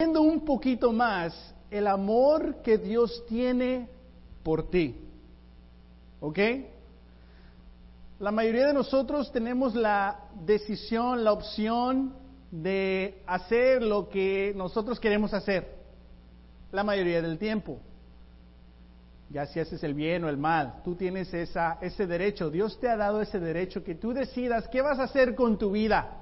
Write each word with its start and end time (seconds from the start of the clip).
Un 0.00 0.44
poquito 0.44 0.92
más 0.92 1.54
el 1.70 1.86
amor 1.86 2.62
que 2.62 2.78
Dios 2.78 3.24
tiene 3.28 3.88
por 4.42 4.68
ti. 4.68 4.96
¿Ok? 6.18 6.38
La 8.18 8.32
mayoría 8.32 8.66
de 8.66 8.74
nosotros 8.74 9.30
tenemos 9.30 9.76
la 9.76 10.18
decisión, 10.44 11.22
la 11.22 11.32
opción 11.32 12.12
de 12.50 13.22
hacer 13.24 13.84
lo 13.84 14.08
que 14.08 14.52
nosotros 14.56 14.98
queremos 14.98 15.32
hacer. 15.32 15.76
La 16.72 16.82
mayoría 16.82 17.22
del 17.22 17.38
tiempo. 17.38 17.78
Ya 19.30 19.46
si 19.46 19.60
haces 19.60 19.84
el 19.84 19.94
bien 19.94 20.24
o 20.24 20.28
el 20.28 20.36
mal, 20.36 20.82
tú 20.82 20.96
tienes 20.96 21.32
esa, 21.32 21.78
ese 21.80 22.08
derecho. 22.08 22.50
Dios 22.50 22.80
te 22.80 22.88
ha 22.88 22.96
dado 22.96 23.22
ese 23.22 23.38
derecho 23.38 23.84
que 23.84 23.94
tú 23.94 24.12
decidas 24.12 24.66
qué 24.72 24.82
vas 24.82 24.98
a 24.98 25.04
hacer 25.04 25.36
con 25.36 25.56
tu 25.56 25.70
vida. 25.70 26.20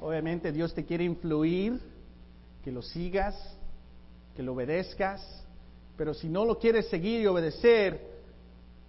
Obviamente 0.00 0.52
Dios 0.52 0.72
te 0.74 0.84
quiere 0.84 1.02
influir, 1.02 1.80
que 2.68 2.72
lo 2.72 2.82
sigas, 2.82 3.34
que 4.36 4.42
lo 4.42 4.52
obedezcas, 4.52 5.22
pero 5.96 6.12
si 6.12 6.28
no 6.28 6.44
lo 6.44 6.58
quieres 6.58 6.86
seguir 6.88 7.22
y 7.22 7.26
obedecer, 7.26 7.98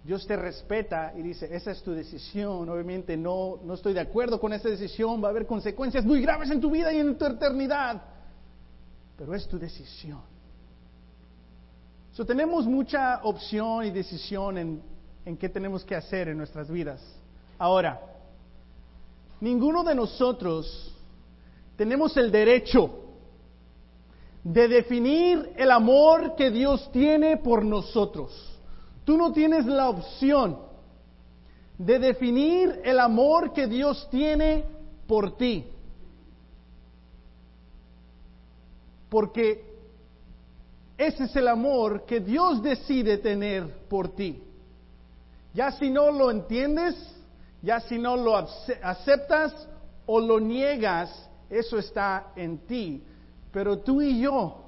Dios 0.04 0.26
te 0.26 0.36
respeta 0.36 1.14
y 1.16 1.22
dice, 1.22 1.48
esa 1.50 1.70
es 1.70 1.82
tu 1.82 1.92
decisión, 1.92 2.68
obviamente 2.68 3.16
no, 3.16 3.58
no 3.64 3.72
estoy 3.72 3.94
de 3.94 4.00
acuerdo 4.00 4.38
con 4.38 4.52
esa 4.52 4.68
decisión, 4.68 5.24
va 5.24 5.28
a 5.28 5.30
haber 5.30 5.46
consecuencias 5.46 6.04
muy 6.04 6.20
graves 6.20 6.50
en 6.50 6.60
tu 6.60 6.70
vida 6.70 6.92
y 6.92 6.98
en 6.98 7.16
tu 7.16 7.24
eternidad, 7.24 8.02
pero 9.16 9.34
es 9.34 9.48
tu 9.48 9.58
decisión. 9.58 10.20
So, 12.12 12.26
tenemos 12.26 12.66
mucha 12.66 13.20
opción 13.22 13.86
y 13.86 13.90
decisión 13.92 14.58
en, 14.58 14.82
en 15.24 15.38
qué 15.38 15.48
tenemos 15.48 15.86
que 15.86 15.96
hacer 15.96 16.28
en 16.28 16.36
nuestras 16.36 16.70
vidas. 16.70 17.00
Ahora, 17.56 17.98
ninguno 19.40 19.82
de 19.84 19.94
nosotros 19.94 20.94
tenemos 21.78 22.14
el 22.18 22.30
derecho 22.30 23.06
de 24.42 24.68
definir 24.68 25.52
el 25.56 25.70
amor 25.70 26.34
que 26.36 26.50
Dios 26.50 26.90
tiene 26.92 27.36
por 27.36 27.64
nosotros. 27.64 28.32
Tú 29.04 29.16
no 29.16 29.32
tienes 29.32 29.66
la 29.66 29.88
opción 29.88 30.58
de 31.76 31.98
definir 31.98 32.80
el 32.84 33.00
amor 33.00 33.52
que 33.52 33.66
Dios 33.66 34.08
tiene 34.10 34.64
por 35.06 35.36
ti. 35.36 35.66
Porque 39.08 39.64
ese 40.96 41.24
es 41.24 41.36
el 41.36 41.48
amor 41.48 42.04
que 42.04 42.20
Dios 42.20 42.62
decide 42.62 43.18
tener 43.18 43.88
por 43.88 44.14
ti. 44.14 44.42
Ya 45.52 45.72
si 45.72 45.90
no 45.90 46.10
lo 46.10 46.30
entiendes, 46.30 46.94
ya 47.62 47.80
si 47.80 47.98
no 47.98 48.16
lo 48.16 48.36
aceptas 48.36 49.68
o 50.06 50.20
lo 50.20 50.38
niegas, 50.38 51.28
eso 51.48 51.78
está 51.78 52.32
en 52.36 52.58
ti. 52.66 53.02
Pero 53.52 53.78
tú 53.78 54.00
y 54.00 54.20
yo 54.20 54.62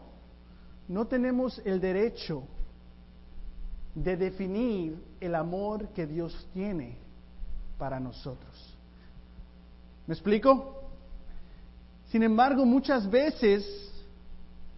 no 0.88 1.06
tenemos 1.06 1.60
el 1.64 1.80
derecho 1.80 2.44
de 3.94 4.16
definir 4.16 5.02
el 5.20 5.34
amor 5.34 5.88
que 5.88 6.06
Dios 6.06 6.48
tiene 6.52 6.96
para 7.78 8.00
nosotros. 8.00 8.76
¿Me 10.06 10.14
explico? 10.14 10.82
Sin 12.08 12.22
embargo, 12.22 12.64
muchas 12.66 13.08
veces 13.08 13.92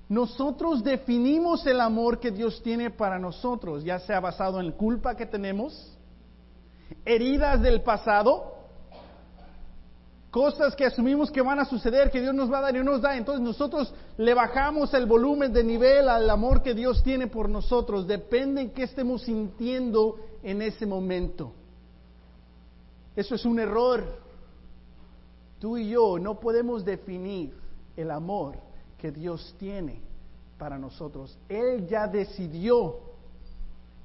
nosotros 0.08 0.84
definimos 0.84 1.66
el 1.66 1.80
amor 1.80 2.20
que 2.20 2.30
Dios 2.30 2.62
tiene 2.62 2.90
para 2.90 3.18
nosotros, 3.18 3.82
ya 3.82 3.98
sea 4.00 4.20
basado 4.20 4.60
en 4.60 4.72
culpa 4.72 5.16
que 5.16 5.26
tenemos, 5.26 5.96
heridas 7.04 7.60
del 7.62 7.82
pasado, 7.82 8.53
cosas 10.34 10.74
que 10.74 10.84
asumimos 10.84 11.30
que 11.30 11.40
van 11.40 11.60
a 11.60 11.64
suceder, 11.64 12.10
que 12.10 12.20
Dios 12.20 12.34
nos 12.34 12.50
va 12.50 12.58
a 12.58 12.62
dar 12.62 12.74
y 12.74 12.78
no 12.78 12.90
nos 12.90 13.02
da. 13.02 13.16
Entonces 13.16 13.40
nosotros 13.40 13.94
le 14.16 14.34
bajamos 14.34 14.92
el 14.92 15.06
volumen 15.06 15.52
de 15.52 15.62
nivel 15.62 16.08
al 16.08 16.28
amor 16.28 16.60
que 16.60 16.74
Dios 16.74 17.04
tiene 17.04 17.28
por 17.28 17.48
nosotros. 17.48 18.08
Depende 18.08 18.62
en 18.62 18.70
qué 18.70 18.82
estemos 18.82 19.22
sintiendo 19.22 20.16
en 20.42 20.60
ese 20.60 20.86
momento. 20.86 21.52
Eso 23.14 23.36
es 23.36 23.44
un 23.44 23.60
error. 23.60 24.02
Tú 25.60 25.76
y 25.76 25.90
yo 25.90 26.18
no 26.18 26.40
podemos 26.40 26.84
definir 26.84 27.54
el 27.96 28.10
amor 28.10 28.56
que 28.98 29.12
Dios 29.12 29.54
tiene 29.56 30.00
para 30.58 30.80
nosotros. 30.80 31.38
Él 31.48 31.86
ya 31.86 32.08
decidió 32.08 32.98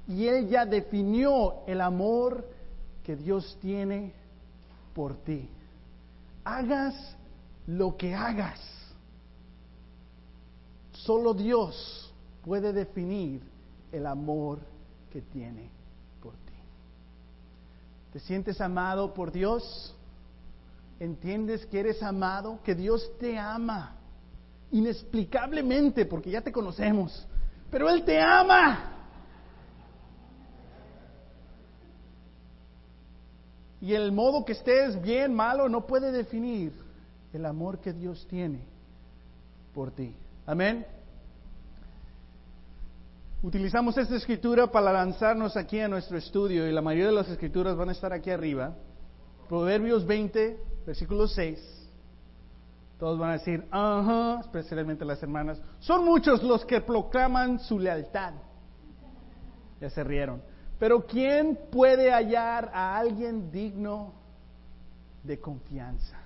y 0.06 0.28
Él 0.28 0.48
ya 0.48 0.64
definió 0.64 1.66
el 1.66 1.80
amor 1.80 2.46
que 3.02 3.16
Dios 3.16 3.58
tiene 3.60 4.14
por 4.94 5.16
ti 5.24 5.50
hagas 6.58 7.16
lo 7.66 7.96
que 7.96 8.14
hagas. 8.14 8.60
Solo 10.92 11.34
Dios 11.34 12.12
puede 12.42 12.72
definir 12.72 13.42
el 13.92 14.06
amor 14.06 14.58
que 15.10 15.22
tiene 15.22 15.70
por 16.22 16.32
ti. 16.34 16.52
¿Te 18.12 18.20
sientes 18.20 18.60
amado 18.60 19.14
por 19.14 19.32
Dios? 19.32 19.94
¿Entiendes 20.98 21.64
que 21.66 21.80
eres 21.80 22.02
amado? 22.02 22.60
Que 22.62 22.74
Dios 22.74 23.10
te 23.18 23.38
ama 23.38 23.96
inexplicablemente 24.72 26.06
porque 26.06 26.30
ya 26.30 26.42
te 26.42 26.52
conocemos, 26.52 27.26
pero 27.70 27.88
Él 27.88 28.04
te 28.04 28.20
ama. 28.20 28.99
Y 33.80 33.94
el 33.94 34.12
modo 34.12 34.44
que 34.44 34.52
estés 34.52 35.00
bien, 35.00 35.34
malo, 35.34 35.68
no 35.68 35.86
puede 35.86 36.12
definir 36.12 36.72
el 37.32 37.46
amor 37.46 37.80
que 37.80 37.92
Dios 37.92 38.26
tiene 38.28 38.60
por 39.72 39.90
ti. 39.92 40.14
Amén. 40.46 40.86
Utilizamos 43.42 43.96
esta 43.96 44.16
escritura 44.16 44.66
para 44.70 44.92
lanzarnos 44.92 45.56
aquí 45.56 45.80
a 45.80 45.88
nuestro 45.88 46.18
estudio 46.18 46.68
y 46.68 46.72
la 46.72 46.82
mayoría 46.82 47.06
de 47.06 47.14
las 47.14 47.28
escrituras 47.28 47.74
van 47.74 47.88
a 47.88 47.92
estar 47.92 48.12
aquí 48.12 48.30
arriba. 48.30 48.74
Proverbios 49.48 50.04
20, 50.06 50.58
versículo 50.86 51.26
6. 51.26 51.80
Todos 52.98 53.18
van 53.18 53.30
a 53.30 53.32
decir, 53.34 53.66
ajá, 53.70 54.40
especialmente 54.40 55.06
las 55.06 55.22
hermanas. 55.22 55.58
Son 55.78 56.04
muchos 56.04 56.42
los 56.42 56.66
que 56.66 56.82
proclaman 56.82 57.58
su 57.58 57.78
lealtad. 57.78 58.34
Ya 59.80 59.88
se 59.88 60.04
rieron. 60.04 60.42
Pero 60.80 61.06
¿quién 61.06 61.58
puede 61.70 62.10
hallar 62.10 62.70
a 62.72 62.96
alguien 62.96 63.52
digno 63.52 64.14
de 65.22 65.38
confianza? 65.38 66.16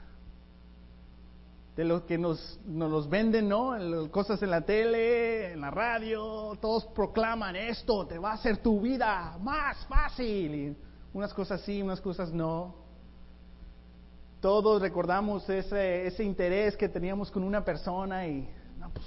De 1.75 1.85
los 1.85 2.03
que 2.03 2.17
nos, 2.17 2.61
nos 2.65 2.89
los 2.89 3.11
venden, 3.11 3.49
¿no? 3.49 3.75
Cosas 4.13 4.41
en 4.45 4.51
la 4.51 4.61
tele, 4.61 5.55
en 5.55 5.61
la 5.61 5.73
radio, 5.73 6.57
todos 6.61 6.85
proclaman 6.95 7.57
esto, 7.57 8.07
te 8.07 8.17
va 8.17 8.31
a 8.31 8.35
hacer 8.35 8.59
tu 8.59 8.81
vida 8.81 9.37
más 9.41 9.85
fácil. 9.87 10.77
Unas 11.13 11.35
cosas 11.35 11.61
sí, 11.63 11.83
unas 11.83 12.01
cosas 12.01 12.33
no. 12.33 12.77
Todos 14.41 14.81
recordamos 14.81 15.51
ese, 15.51 16.07
ese 16.07 16.23
interés 16.23 16.77
que 16.77 16.89
teníamos 16.89 17.29
con 17.29 17.43
una 17.43 17.65
persona 17.65 18.29
y, 18.29 18.49
no, 18.79 18.89
pues, 18.91 19.07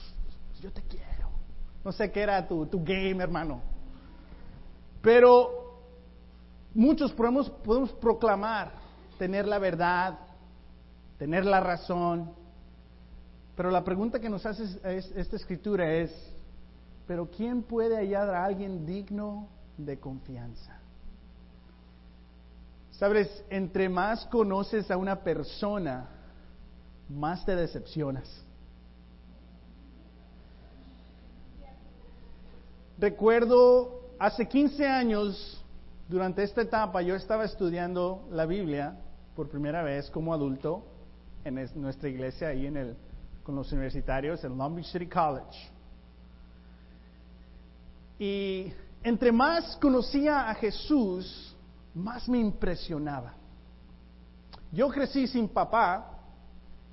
pues 0.50 0.60
yo 0.60 0.74
te 0.74 0.82
quiero. 0.82 1.30
No 1.86 1.94
sé 1.94 2.12
qué 2.12 2.24
era 2.24 2.46
tu, 2.46 2.66
tu 2.66 2.84
game, 2.84 3.24
hermano 3.24 3.77
pero 5.08 5.80
muchos 6.74 7.14
podemos, 7.14 7.50
podemos 7.50 7.94
proclamar 7.94 8.74
tener 9.18 9.48
la 9.48 9.58
verdad, 9.58 10.20
tener 11.18 11.46
la 11.46 11.62
razón, 11.62 12.34
pero 13.56 13.72
la 13.72 13.86
pregunta 13.86 14.20
que 14.20 14.28
nos 14.28 14.46
hace 14.46 14.66
esta 15.16 15.38
escritura 15.38 15.94
es, 15.94 16.12
pero 17.08 17.32
¿quién 17.32 17.64
puede 17.64 17.96
hallar 17.96 18.30
a 18.32 18.44
alguien 18.44 18.86
digno 18.86 19.48
de 19.78 19.98
confianza? 19.98 20.78
Sabes, 22.92 23.46
entre 23.50 23.88
más 23.88 24.26
conoces 24.26 24.92
a 24.92 24.98
una 24.98 25.24
persona, 25.24 26.10
más 27.08 27.46
te 27.46 27.56
decepcionas. 27.56 28.44
Recuerdo 33.00 33.97
hace 34.20 34.48
15 34.48 34.88
años, 34.88 35.64
durante 36.08 36.44
esta 36.44 36.62
etapa, 36.62 37.02
yo 37.02 37.16
estaba 37.16 37.46
estudiando 37.46 38.28
la 38.32 38.46
Biblia 38.46 38.98
por 39.36 39.50
primera 39.50 39.84
vez 39.84 40.10
como 40.10 40.34
adulto 40.34 40.84
en 41.44 41.56
nuestra 41.76 42.10
iglesia, 42.10 42.50
ahí 42.50 42.66
en 42.66 42.78
el, 42.78 42.98
con 43.44 43.56
los 43.56 43.72
universitarios, 43.72 44.44
en 44.44 44.58
Long 44.58 44.76
Beach 44.76 44.88
City 44.88 45.08
College. 45.08 45.72
Y 48.20 48.74
entre 49.04 49.32
más 49.32 49.78
conocía 49.78 50.50
a 50.50 50.56
Jesús, 50.56 51.56
más 51.94 52.28
me 52.28 52.40
impresionaba. 52.40 53.34
Yo 54.72 54.90
crecí 54.90 55.28
sin 55.28 55.48
papá, 55.48 56.20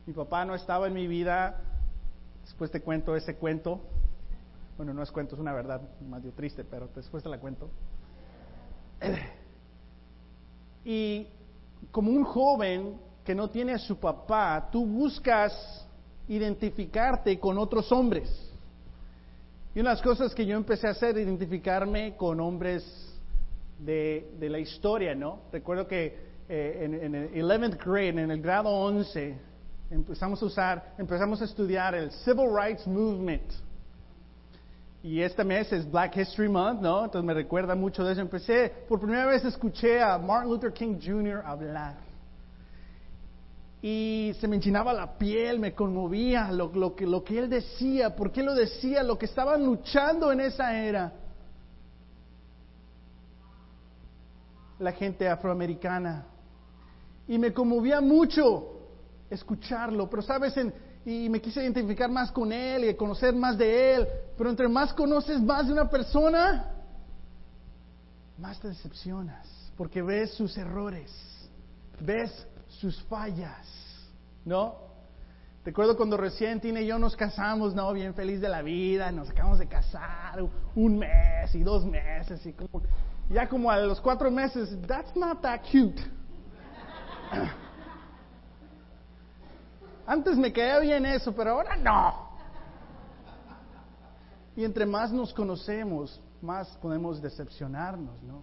mi 0.06 0.12
papá 0.12 0.44
no 0.44 0.54
estaba 0.54 0.86
en 0.86 0.94
mi 0.94 1.06
vida, 1.06 1.60
después 2.42 2.70
te 2.70 2.80
cuento 2.80 3.16
ese 3.16 3.36
cuento, 3.36 3.80
bueno, 4.76 4.92
no 4.92 5.02
es 5.02 5.10
cuento, 5.10 5.34
es 5.34 5.40
una 5.40 5.52
verdad 5.52 5.80
medio 6.00 6.32
triste, 6.32 6.64
pero 6.64 6.88
después 6.94 7.22
te 7.22 7.28
la 7.28 7.38
cuento. 7.38 7.70
Y 10.86 11.26
como 11.90 12.10
un 12.10 12.24
joven 12.24 13.00
que 13.24 13.34
no 13.34 13.48
tiene 13.48 13.72
a 13.72 13.78
su 13.78 13.96
papá, 13.96 14.68
tú 14.70 14.84
buscas 14.84 15.88
identificarte 16.28 17.40
con 17.40 17.56
otros 17.56 17.90
hombres. 17.90 18.28
Y 19.74 19.80
una 19.80 19.90
de 19.90 19.96
las 19.96 20.02
cosas 20.02 20.34
que 20.34 20.44
yo 20.44 20.56
empecé 20.56 20.86
a 20.86 20.90
hacer, 20.90 21.16
identificarme 21.16 22.16
con 22.16 22.38
hombres 22.38 22.84
de, 23.78 24.36
la 24.40 24.58
historia, 24.58 25.14
¿no? 25.14 25.40
Recuerdo 25.50 25.86
que 25.86 26.34
eh, 26.48 26.80
en, 26.82 26.94
en, 26.94 27.14
el 27.14 27.46
11th 27.46 27.82
grade, 27.82 28.22
en 28.22 28.30
el 28.30 28.42
grado 28.42 28.68
11, 28.68 29.38
empezamos 29.90 30.42
a 30.42 30.46
usar, 30.46 30.94
empezamos 30.98 31.40
a 31.40 31.44
estudiar 31.46 31.94
el 31.94 32.10
Civil 32.10 32.48
Rights 32.54 32.86
Movement. 32.86 33.50
Y 35.04 35.20
este 35.20 35.44
mes 35.44 35.70
es 35.70 35.90
Black 35.90 36.16
History 36.16 36.48
Month, 36.48 36.80
¿no? 36.80 37.04
Entonces 37.04 37.26
me 37.26 37.34
recuerda 37.34 37.74
mucho 37.74 38.02
de 38.02 38.12
eso. 38.12 38.22
Empecé, 38.22 38.72
por 38.88 38.98
primera 38.98 39.26
vez 39.26 39.44
escuché 39.44 40.00
a 40.02 40.16
Martin 40.16 40.50
Luther 40.50 40.72
King 40.72 40.98
Jr. 40.98 41.42
hablar. 41.44 41.98
Y 43.82 44.32
se 44.40 44.48
me 44.48 44.56
enchinaba 44.56 44.94
la 44.94 45.18
piel, 45.18 45.58
me 45.58 45.74
conmovía 45.74 46.50
lo, 46.50 46.72
lo, 46.74 46.96
que, 46.96 47.06
lo 47.06 47.22
que 47.22 47.38
él 47.38 47.50
decía, 47.50 48.16
por 48.16 48.32
qué 48.32 48.42
lo 48.42 48.54
decía, 48.54 49.02
lo 49.02 49.18
que 49.18 49.26
estaban 49.26 49.62
luchando 49.62 50.32
en 50.32 50.40
esa 50.40 50.74
era. 50.74 51.12
La 54.78 54.92
gente 54.92 55.28
afroamericana. 55.28 56.28
Y 57.28 57.36
me 57.36 57.52
conmovía 57.52 58.00
mucho 58.00 58.70
escucharlo, 59.28 60.08
pero 60.08 60.22
sabes, 60.22 60.56
en, 60.56 60.72
y 61.04 61.28
me 61.28 61.40
quise 61.40 61.62
identificar 61.62 62.10
más 62.10 62.32
con 62.32 62.52
él 62.52 62.84
y 62.84 62.94
conocer 62.94 63.34
más 63.34 63.58
de 63.58 63.94
él, 63.94 64.08
pero 64.36 64.50
entre 64.50 64.68
más 64.68 64.92
conoces 64.94 65.40
más 65.40 65.66
de 65.66 65.72
una 65.72 65.88
persona, 65.88 66.72
más 68.38 68.58
te 68.60 68.68
decepcionas, 68.68 69.46
porque 69.76 70.02
ves 70.02 70.32
sus 70.34 70.56
errores, 70.56 71.12
ves 72.00 72.46
sus 72.68 73.00
fallas, 73.04 73.66
¿no? 74.44 74.82
Recuerdo 75.64 75.96
cuando 75.96 76.16
recién 76.16 76.60
Tina 76.60 76.80
y 76.80 76.86
yo 76.86 76.98
nos 76.98 77.16
casamos, 77.16 77.74
¿no? 77.74 77.92
Bien 77.92 78.14
feliz 78.14 78.40
de 78.40 78.48
la 78.48 78.62
vida, 78.62 79.10
nos 79.12 79.30
acabamos 79.30 79.58
de 79.58 79.66
casar 79.66 80.42
un 80.74 80.98
mes 80.98 81.54
y 81.54 81.62
dos 81.62 81.84
meses 81.86 82.44
y 82.44 82.52
como, 82.52 82.82
ya 83.30 83.48
como 83.48 83.70
a 83.70 83.78
los 83.78 84.00
cuatro 84.00 84.30
meses, 84.30 84.76
that's 84.86 85.14
not 85.16 85.40
that 85.42 85.60
cute. 85.70 86.00
Antes 90.06 90.36
me 90.36 90.52
caía 90.52 90.78
bien 90.80 91.06
eso, 91.06 91.34
pero 91.34 91.52
ahora 91.52 91.76
no. 91.76 92.34
Y 94.56 94.64
entre 94.64 94.86
más 94.86 95.12
nos 95.12 95.32
conocemos, 95.32 96.20
más 96.42 96.68
podemos 96.76 97.20
decepcionarnos, 97.20 98.22
¿no? 98.22 98.42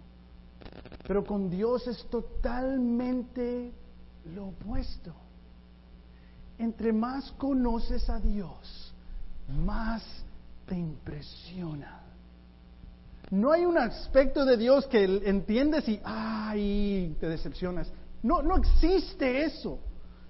Pero 1.06 1.24
con 1.24 1.48
Dios 1.48 1.86
es 1.86 2.04
totalmente 2.10 3.72
lo 4.34 4.48
opuesto. 4.48 5.14
Entre 6.58 6.92
más 6.92 7.32
conoces 7.32 8.08
a 8.10 8.18
Dios, 8.18 8.94
más 9.48 10.04
te 10.66 10.76
impresiona. 10.76 12.00
No 13.30 13.50
hay 13.50 13.64
un 13.64 13.78
aspecto 13.78 14.44
de 14.44 14.56
Dios 14.56 14.86
que 14.86 15.04
entiendes 15.04 15.88
y, 15.88 16.00
ay, 16.04 17.16
te 17.18 17.28
decepcionas. 17.28 17.90
No, 18.22 18.42
no 18.42 18.56
existe 18.56 19.44
eso. 19.44 19.78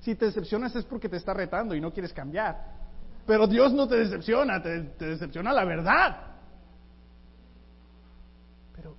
Si 0.02 0.16
te 0.16 0.26
decepcionas 0.26 0.74
es 0.74 0.84
porque 0.84 1.08
te 1.08 1.16
está 1.16 1.32
retando 1.32 1.74
y 1.74 1.80
no 1.80 1.92
quieres 1.92 2.12
cambiar. 2.12 2.82
Pero 3.24 3.46
Dios 3.46 3.72
no 3.72 3.86
te 3.86 3.96
decepciona, 3.96 4.60
te, 4.60 4.82
decepciona 4.98 5.52
la 5.52 5.64
verdad. 5.64 6.16
Pero 8.74 8.96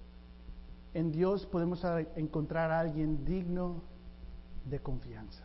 en 0.94 1.12
Dios 1.12 1.46
podemos 1.46 1.84
encontrar 2.16 2.72
a 2.72 2.80
alguien 2.80 3.26
digno 3.26 3.84
de 4.64 4.80
confianza. 4.80 5.44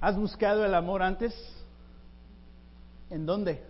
¿Has 0.00 0.16
buscado 0.16 0.64
el 0.64 0.74
amor 0.74 1.02
antes? 1.02 1.34
¿En 3.10 3.26
dónde? 3.26 3.64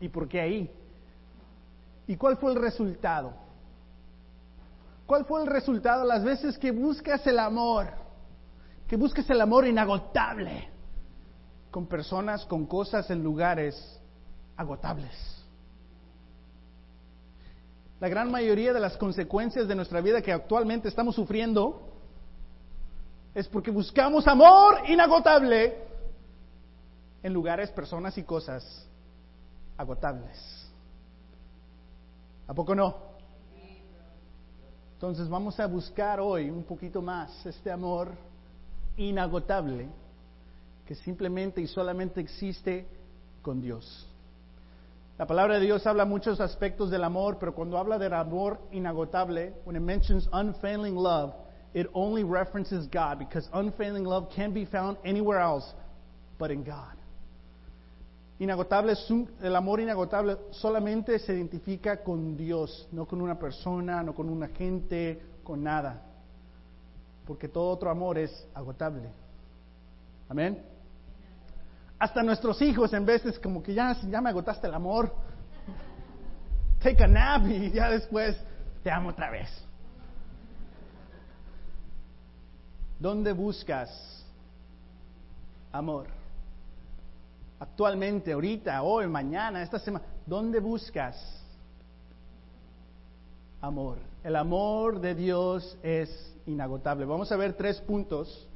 ¿Y 0.00 0.08
por 0.10 0.28
qué 0.28 0.40
ahí? 0.42 0.70
¿Y 2.06 2.16
cuál 2.16 2.36
fue 2.36 2.52
el 2.52 2.60
resultado? 2.60 3.45
¿Cuál 5.06 5.24
fue 5.24 5.42
el 5.42 5.46
resultado 5.46 6.04
las 6.04 6.24
veces 6.24 6.58
que 6.58 6.72
buscas 6.72 7.24
el 7.26 7.38
amor? 7.38 7.86
Que 8.88 8.96
buscas 8.96 9.28
el 9.30 9.40
amor 9.40 9.66
inagotable 9.66 10.68
con 11.70 11.86
personas, 11.86 12.44
con 12.46 12.66
cosas, 12.66 13.08
en 13.10 13.22
lugares 13.22 14.00
agotables. 14.56 15.12
La 18.00 18.08
gran 18.08 18.30
mayoría 18.30 18.72
de 18.72 18.80
las 18.80 18.96
consecuencias 18.96 19.68
de 19.68 19.74
nuestra 19.74 20.00
vida 20.00 20.20
que 20.20 20.32
actualmente 20.32 20.88
estamos 20.88 21.14
sufriendo 21.14 21.92
es 23.34 23.46
porque 23.48 23.70
buscamos 23.70 24.26
amor 24.26 24.80
inagotable 24.88 25.76
en 27.22 27.32
lugares, 27.32 27.70
personas 27.70 28.16
y 28.18 28.22
cosas 28.22 28.86
agotables. 29.76 30.66
¿A 32.48 32.54
poco 32.54 32.74
no? 32.74 33.05
Entonces 34.96 35.28
vamos 35.28 35.60
a 35.60 35.66
buscar 35.66 36.20
hoy 36.20 36.48
un 36.48 36.62
poquito 36.62 37.02
más 37.02 37.44
este 37.44 37.70
amor 37.70 38.12
inagotable 38.96 39.90
que 40.86 40.94
simplemente 40.94 41.60
y 41.60 41.66
solamente 41.66 42.18
existe 42.18 42.86
con 43.42 43.60
Dios. 43.60 44.08
La 45.18 45.26
palabra 45.26 45.58
de 45.58 45.66
Dios 45.66 45.86
habla 45.86 46.06
muchos 46.06 46.40
aspectos 46.40 46.90
del 46.90 47.04
amor, 47.04 47.36
pero 47.38 47.54
cuando 47.54 47.76
habla 47.76 47.98
del 47.98 48.14
amor 48.14 48.58
inagotable, 48.72 49.52
when 49.66 49.76
it 49.76 49.82
mentions 49.82 50.26
unfailing 50.32 50.96
love, 50.96 51.34
it 51.74 51.88
only 51.92 52.24
references 52.24 52.88
God 52.90 53.18
because 53.18 53.46
unfailing 53.52 54.04
love 54.04 54.30
can 54.34 54.54
be 54.54 54.64
found 54.64 54.96
anywhere 55.04 55.40
else 55.40 55.74
but 56.38 56.50
in 56.50 56.64
God. 56.64 56.95
Inagotable, 58.38 58.92
el 59.40 59.56
amor 59.56 59.80
inagotable 59.80 60.36
solamente 60.50 61.18
se 61.18 61.34
identifica 61.34 62.02
con 62.02 62.36
Dios, 62.36 62.86
no 62.92 63.06
con 63.06 63.22
una 63.22 63.38
persona, 63.38 64.02
no 64.02 64.14
con 64.14 64.28
una 64.28 64.48
gente, 64.48 65.22
con 65.42 65.62
nada. 65.62 66.02
Porque 67.26 67.48
todo 67.48 67.70
otro 67.70 67.90
amor 67.90 68.18
es 68.18 68.46
agotable. 68.52 69.08
Amén. 70.28 70.62
Hasta 71.98 72.22
nuestros 72.22 72.60
hijos 72.60 72.92
en 72.92 73.06
veces 73.06 73.38
como 73.38 73.62
que 73.62 73.72
ya, 73.72 73.96
ya 74.02 74.20
me 74.20 74.28
agotaste 74.28 74.66
el 74.66 74.74
amor. 74.74 75.14
Take 76.82 77.04
a 77.04 77.06
nap 77.06 77.46
y 77.46 77.70
ya 77.70 77.90
después 77.90 78.36
te 78.82 78.90
amo 78.90 79.10
otra 79.10 79.30
vez. 79.30 79.48
¿Dónde 82.98 83.32
buscas 83.32 84.24
amor? 85.72 86.06
Actualmente, 87.58 88.32
ahorita, 88.32 88.82
hoy, 88.82 89.06
mañana, 89.06 89.62
esta 89.62 89.78
semana, 89.78 90.04
¿dónde 90.26 90.60
buscas 90.60 91.16
amor? 93.60 93.98
El 94.22 94.36
amor 94.36 95.00
de 95.00 95.14
Dios 95.14 95.78
es 95.82 96.36
inagotable. 96.46 97.04
Vamos 97.04 97.30
a 97.32 97.36
ver 97.36 97.54
tres 97.54 97.80
puntos. 97.80 98.48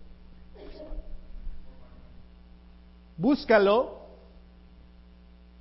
Búscalo, 3.17 4.01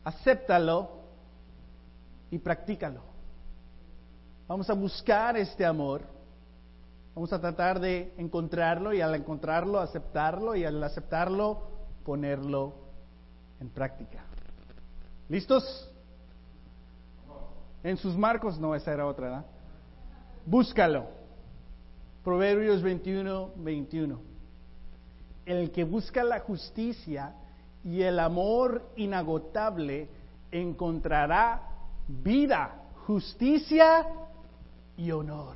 acéptalo 0.04 0.90
y 2.32 2.38
practícalo. 2.40 3.02
Vamos 4.48 4.70
a 4.70 4.74
buscar 4.74 5.38
este 5.38 5.66
amor. 5.66 6.02
Vamos 7.14 7.34
a 7.34 7.40
tratar 7.40 7.80
de 7.80 8.14
encontrarlo 8.18 8.94
y 8.94 9.02
al 9.02 9.14
encontrarlo, 9.14 9.80
aceptarlo 9.80 10.56
y 10.56 10.64
al 10.64 10.82
aceptarlo, 10.82 11.64
ponerlo 12.06 12.89
en 13.60 13.70
práctica. 13.70 14.24
¿Listos? 15.28 15.90
En 17.84 17.98
sus 17.98 18.18
marcos, 18.18 18.60
no, 18.60 18.76
esa 18.76 18.94
era 18.94 19.06
otra, 19.06 19.26
¿verdad? 19.26 19.46
Búscalo. 20.46 21.08
Proverbios 22.24 22.82
21, 22.82 23.52
21. 23.56 24.22
El 25.46 25.72
que 25.72 25.84
busca 25.84 26.24
la 26.24 26.40
justicia 26.40 27.34
y 27.84 28.02
el 28.02 28.20
amor 28.20 28.92
inagotable 28.98 30.10
encontrará 30.52 31.62
vida, 32.08 32.84
justicia 33.08 34.08
y 34.98 35.12
honor. 35.12 35.56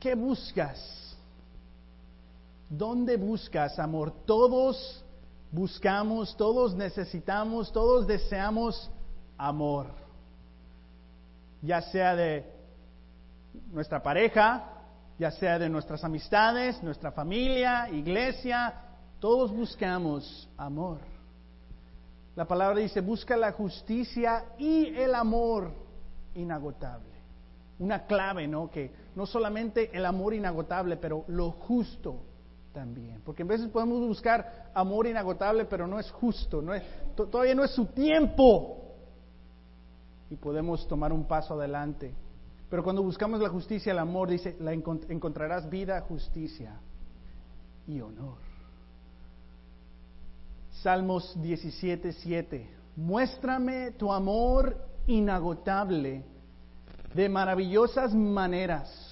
¿Qué 0.00 0.14
buscas? 0.14 1.16
¿Dónde 2.68 3.16
buscas 3.16 3.78
amor? 3.78 4.12
Todos 4.24 5.04
buscamos, 5.50 6.36
todos 6.36 6.74
necesitamos, 6.74 7.72
todos 7.72 8.06
deseamos 8.06 8.90
amor, 9.38 9.86
ya 11.62 11.80
sea 11.82 12.14
de 12.14 12.44
nuestra 13.72 14.02
pareja, 14.02 14.64
ya 15.18 15.30
sea 15.30 15.58
de 15.58 15.68
nuestras 15.68 16.04
amistades, 16.04 16.82
nuestra 16.82 17.12
familia, 17.12 17.88
iglesia, 17.90 18.74
todos 19.18 19.52
buscamos 19.52 20.48
amor. 20.56 20.98
La 22.34 22.44
palabra 22.44 22.80
dice, 22.80 23.00
busca 23.00 23.36
la 23.36 23.52
justicia 23.52 24.44
y 24.58 24.94
el 24.94 25.14
amor 25.14 25.72
inagotable. 26.34 27.16
Una 27.78 28.04
clave, 28.04 28.46
¿no? 28.46 28.70
Que 28.70 28.92
no 29.14 29.24
solamente 29.24 29.90
el 29.96 30.04
amor 30.04 30.34
inagotable, 30.34 30.98
pero 30.98 31.24
lo 31.28 31.52
justo 31.52 32.20
también. 32.76 33.22
Porque 33.24 33.42
a 33.42 33.46
veces 33.46 33.68
podemos 33.68 33.98
buscar 34.06 34.70
amor 34.74 35.06
inagotable, 35.06 35.64
pero 35.64 35.86
no 35.86 35.98
es 35.98 36.10
justo, 36.10 36.60
no 36.60 36.74
es, 36.74 36.82
todavía 37.16 37.54
no 37.54 37.64
es 37.64 37.70
su 37.70 37.86
tiempo. 37.86 38.94
Y 40.28 40.36
podemos 40.36 40.86
tomar 40.86 41.10
un 41.10 41.26
paso 41.26 41.54
adelante. 41.54 42.12
Pero 42.68 42.84
cuando 42.84 43.02
buscamos 43.02 43.40
la 43.40 43.48
justicia, 43.48 43.92
el 43.92 43.98
amor, 43.98 44.28
dice, 44.28 44.58
la 44.60 44.74
encontrarás 44.74 45.70
vida, 45.70 46.02
justicia 46.02 46.78
y 47.86 47.98
honor. 47.98 48.36
Salmos 50.82 51.34
17, 51.40 52.12
7. 52.12 52.70
Muéstrame 52.96 53.92
tu 53.92 54.12
amor 54.12 54.76
inagotable 55.06 56.24
de 57.14 57.28
maravillosas 57.30 58.12
maneras 58.14 59.05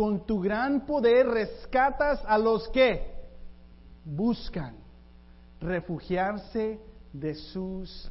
con 0.00 0.24
tu 0.24 0.40
gran 0.40 0.86
poder 0.86 1.26
rescatas 1.26 2.22
a 2.26 2.38
los 2.38 2.66
que 2.68 3.04
buscan 4.02 4.74
refugiarse 5.60 6.80
de 7.12 7.34
sus 7.34 8.10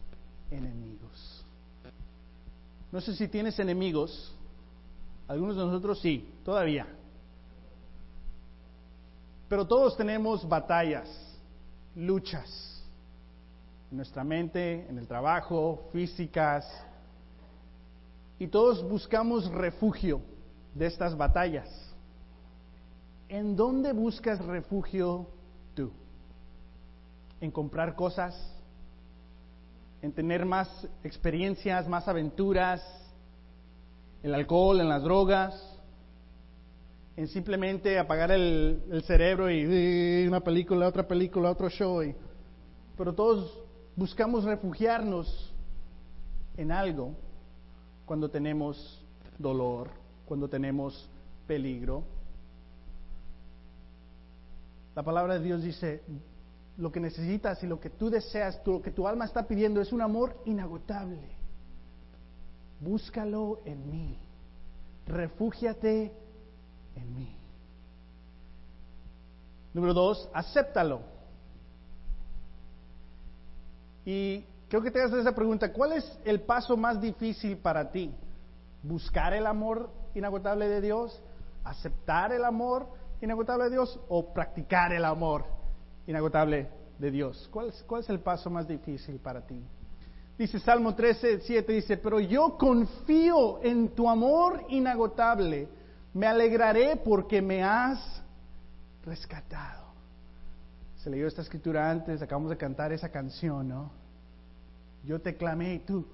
enemigos. 0.52 1.44
No 2.92 3.02
sé 3.02 3.16
si 3.16 3.28
tienes 3.28 3.58
enemigos, 3.58 4.38
algunos 5.28 5.56
de 5.56 5.66
nosotros 5.66 6.00
sí, 6.00 6.32
todavía. 6.46 6.86
Pero 9.48 9.66
todos 9.66 9.98
tenemos 9.98 10.48
batallas, 10.48 11.10
luchas, 11.96 12.86
en 13.90 13.98
nuestra 13.98 14.24
mente, 14.24 14.86
en 14.88 15.00
el 15.00 15.08
trabajo, 15.08 15.90
físicas, 15.92 16.72
y 18.38 18.46
todos 18.46 18.88
buscamos 18.88 19.50
refugio 19.50 20.22
de 20.80 20.88
estas 20.88 21.16
batallas. 21.16 21.68
¿En 23.28 23.56
dónde 23.56 23.92
buscas 23.92 24.44
refugio 24.44 25.28
tú? 25.76 25.92
¿En 27.42 27.52
comprar 27.52 27.96
cosas? 27.96 28.34
¿En 30.02 30.14
tener 30.14 30.46
más 30.46 30.88
experiencias, 31.04 31.88
más 31.88 32.08
aventuras? 32.08 32.82
¿El 34.24 34.34
alcohol, 34.34 34.80
en 34.80 34.88
las 34.88 35.04
drogas? 35.04 35.78
¿En 37.18 37.28
simplemente 37.28 38.00
apagar 38.00 38.32
el, 38.32 39.04
cerebro 39.06 39.52
y, 39.52 40.26
una 40.26 40.40
película, 40.40 40.88
otra 40.88 41.06
película, 41.06 41.52
otro 41.52 41.70
show? 41.70 42.02
pero 42.98 43.14
todos 43.14 43.60
buscamos 43.96 44.46
refugiarnos 44.46 45.54
en 46.58 46.72
algo 46.72 47.16
cuando 48.06 48.30
tenemos 48.30 49.06
dolor, 49.38 49.99
cuando 50.30 50.48
tenemos 50.48 51.10
peligro. 51.48 52.04
La 54.96 55.02
palabra 55.02 55.40
de 55.40 55.44
Dios 55.44 55.64
dice, 55.64 56.04
lo 56.78 56.92
que 56.92 57.00
necesitas 57.00 57.62
y 57.64 57.68
lo 57.68 57.80
que 57.80 57.90
tú 57.90 58.12
deseas, 58.12 58.62
lo 58.66 58.82
que 58.82 58.92
tu 58.92 59.08
alma 59.08 59.26
está 59.26 59.48
pidiendo 59.48 59.82
es 59.82 59.92
un 59.92 60.02
amor 60.02 60.38
inagotable. 60.46 61.36
Búscalo 62.80 63.60
en 63.66 63.90
mí. 63.90 64.20
Refúgiate 65.08 66.14
en 66.96 67.16
mí. 67.16 67.36
Número 69.74 69.96
dos, 69.96 70.30
acéptalo. 70.32 71.02
Y 74.06 74.44
creo 74.68 74.82
que 74.84 74.92
te 74.92 75.02
haces 75.02 75.20
esa 75.20 75.34
pregunta, 75.34 75.74
¿cuál 75.74 75.94
es 75.94 76.20
el 76.24 76.42
paso 76.42 76.78
más 76.78 77.02
difícil 77.02 77.58
para 77.58 77.92
ti? 77.92 78.14
¿Buscar 78.84 79.34
el 79.34 79.48
amor 79.48 79.99
inagotable 80.16 80.68
de 80.68 80.82
Dios, 80.82 81.22
aceptar 81.64 82.32
el 82.32 82.46
amor 82.46 82.88
inagotable 83.22 83.66
de 83.66 83.72
Dios 83.72 84.00
o 84.08 84.34
practicar 84.34 84.94
el 84.94 85.06
amor 85.06 85.46
inagotable 86.08 86.70
de 86.98 87.12
Dios. 87.12 87.50
¿Cuál 87.52 87.70
es, 87.70 88.10
el 88.10 88.20
paso 88.20 88.50
más 88.50 88.68
difícil 88.68 89.18
para 89.18 89.46
ti? 89.46 89.62
Dice 90.38 90.60
Salmo 90.60 90.96
13, 90.96 91.42
7, 91.42 91.74
dice, 91.74 91.98
pero 91.98 92.20
yo 92.20 92.58
confío 92.58 93.62
en 93.62 93.90
tu 93.90 94.10
amor 94.10 94.66
inagotable, 94.70 95.68
me 96.14 96.28
alegraré 96.28 96.96
porque 96.96 97.42
me 97.42 97.62
has 97.62 98.24
rescatado. 99.04 99.90
Se 100.96 101.10
leyó 101.10 101.28
esta 101.28 101.42
escritura 101.42 101.90
antes, 101.90 102.22
acabamos 102.22 102.50
de 102.50 102.58
cantar 102.58 102.92
esa 102.94 103.10
canción, 103.10 103.68
¿no? 103.68 103.92
Yo 105.04 105.20
te 105.22 105.36
clamé 105.36 105.76
y 105.76 105.80
tú, 105.80 106.06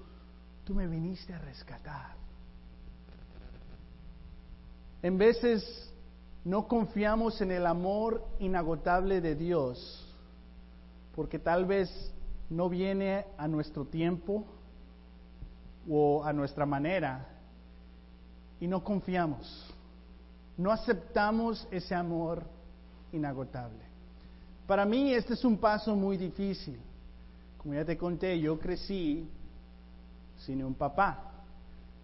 tú 0.64 0.74
me 0.74 0.86
viniste 0.86 1.32
a 1.32 1.38
rescatar. 1.38 2.25
En 5.06 5.18
veces 5.18 5.88
no 6.44 6.66
confiamos 6.66 7.40
en 7.40 7.52
el 7.52 7.64
amor 7.64 8.26
inagotable 8.40 9.20
de 9.20 9.36
Dios 9.36 10.04
porque 11.14 11.38
tal 11.38 11.64
vez 11.64 12.12
no 12.50 12.68
viene 12.68 13.24
a 13.38 13.46
nuestro 13.46 13.84
tiempo 13.84 14.44
o 15.88 16.24
a 16.24 16.32
nuestra 16.32 16.66
manera 16.66 17.24
y 18.58 18.66
no 18.66 18.82
confiamos. 18.82 19.72
No 20.56 20.72
aceptamos 20.72 21.68
ese 21.70 21.94
amor 21.94 22.42
inagotable. 23.12 23.84
Para 24.66 24.84
mí 24.84 25.14
este 25.14 25.34
es 25.34 25.44
un 25.44 25.56
paso 25.58 25.94
muy 25.94 26.16
difícil. 26.16 26.80
Como 27.58 27.74
ya 27.74 27.84
te 27.84 27.96
conté, 27.96 28.40
yo 28.40 28.58
crecí 28.58 29.30
sin 30.38 30.64
un 30.64 30.74
papá. 30.74 31.44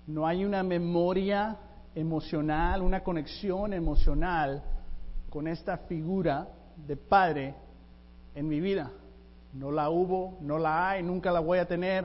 No 0.06 0.24
hay 0.24 0.44
una 0.44 0.62
memoria 0.62 1.58
emocional, 1.94 2.82
una 2.82 3.02
conexión 3.02 3.72
emocional 3.72 4.62
con 5.30 5.46
esta 5.46 5.78
figura 5.78 6.48
de 6.76 6.96
padre 6.96 7.54
en 8.34 8.48
mi 8.48 8.60
vida. 8.60 8.90
No 9.52 9.70
la 9.70 9.90
hubo, 9.90 10.38
no 10.40 10.58
la 10.58 10.90
hay, 10.90 11.02
nunca 11.02 11.30
la 11.30 11.40
voy 11.40 11.58
a 11.58 11.66
tener. 11.66 12.04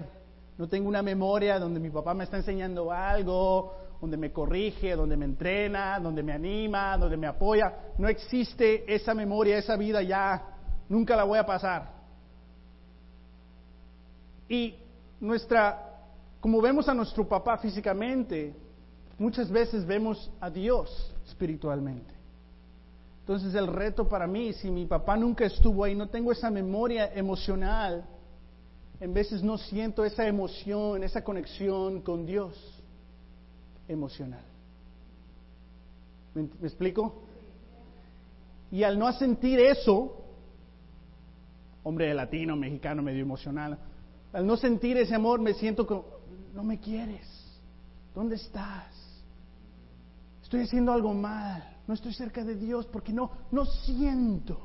No 0.58 0.68
tengo 0.68 0.88
una 0.88 1.02
memoria 1.02 1.60
donde 1.60 1.80
mi 1.80 1.90
papá 1.90 2.14
me 2.14 2.24
está 2.24 2.38
enseñando 2.38 2.92
algo, 2.92 3.74
donde 4.02 4.18
me 4.18 4.32
corrige, 4.32 4.96
donde 4.96 5.16
me 5.16 5.26
entrena, 5.26 6.00
donde 6.00 6.24
me 6.24 6.34
anima, 6.34 6.98
donde 6.98 7.18
me 7.18 7.28
apoya. 7.28 7.74
No 7.98 8.08
existe 8.08 8.94
esa 8.94 9.14
memoria, 9.14 9.58
esa 9.58 9.76
vida 9.76 10.02
ya. 10.02 10.44
Nunca 10.90 11.16
la 11.16 11.24
voy 11.24 11.38
a 11.38 11.46
pasar. 11.46 11.98
Y 14.50 14.76
nuestra, 15.20 16.00
como 16.40 16.62
vemos 16.62 16.88
a 16.88 16.94
nuestro 16.94 17.28
papá 17.28 17.58
físicamente, 17.58 18.56
Muchas 19.20 19.50
veces 19.52 19.86
vemos 19.86 20.32
a 20.40 20.50
Dios 20.50 21.14
espiritualmente. 21.28 22.14
Entonces 23.22 23.54
el 23.56 23.68
reto 23.68 24.08
para 24.08 24.26
mí, 24.26 24.54
si 24.54 24.72
mi 24.72 24.86
papá 24.86 25.18
nunca 25.18 25.46
estuvo 25.46 25.84
ahí, 25.84 25.96
no 25.96 26.08
tengo 26.08 26.32
esa 26.32 26.50
memoria 26.50 27.14
emocional, 27.14 28.06
en 29.00 29.14
veces 29.14 29.44
no 29.44 29.58
siento 29.58 30.06
esa 30.06 30.26
emoción, 30.26 31.04
esa 31.04 31.24
conexión 31.24 32.02
con 32.02 32.26
Dios 32.26 32.56
emocional. 33.88 34.44
¿Me, 36.34 36.44
explico? 36.64 37.22
Y 38.72 38.84
al 38.84 38.98
no 38.98 39.12
sentir 39.14 39.60
eso, 39.60 40.24
hombre 41.84 42.14
latino, 42.14 42.56
mexicano, 42.56 43.02
medio 43.02 43.22
emocional, 43.22 43.78
al 44.32 44.46
no 44.46 44.56
sentir 44.58 44.98
ese 44.98 45.16
amor 45.16 45.42
me 45.42 45.54
siento 45.54 45.86
como, 45.86 46.06
no 46.54 46.64
me 46.64 46.80
quieres, 46.80 47.28
¿dónde 48.14 48.36
estás? 48.36 48.97
Estoy 50.48 50.62
haciendo 50.62 50.94
algo 50.94 51.14
mal, 51.14 51.62
no 51.88 51.94
estoy 51.94 52.14
cerca 52.14 52.42
de 52.42 52.56
Dios 52.56 52.86
porque 52.86 53.12
no, 53.12 53.30
no 53.52 53.66
siento. 53.66 54.58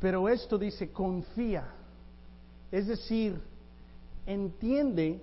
Pero 0.00 0.26
esto 0.30 0.56
dice, 0.56 0.90
confía, 0.90 1.70
es 2.72 2.86
decir, 2.86 3.38
entiende 4.24 5.22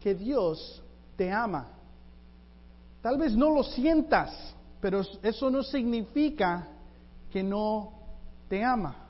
que 0.00 0.14
Dios 0.14 0.82
te 1.14 1.30
ama. 1.30 1.68
Tal 3.02 3.18
vez 3.18 3.36
no 3.36 3.50
lo 3.50 3.62
sientas, 3.62 4.56
pero 4.80 5.02
eso 5.22 5.50
no 5.50 5.62
significa 5.62 6.68
que 7.30 7.42
no 7.42 7.92
te 8.48 8.64
ama. 8.64 9.03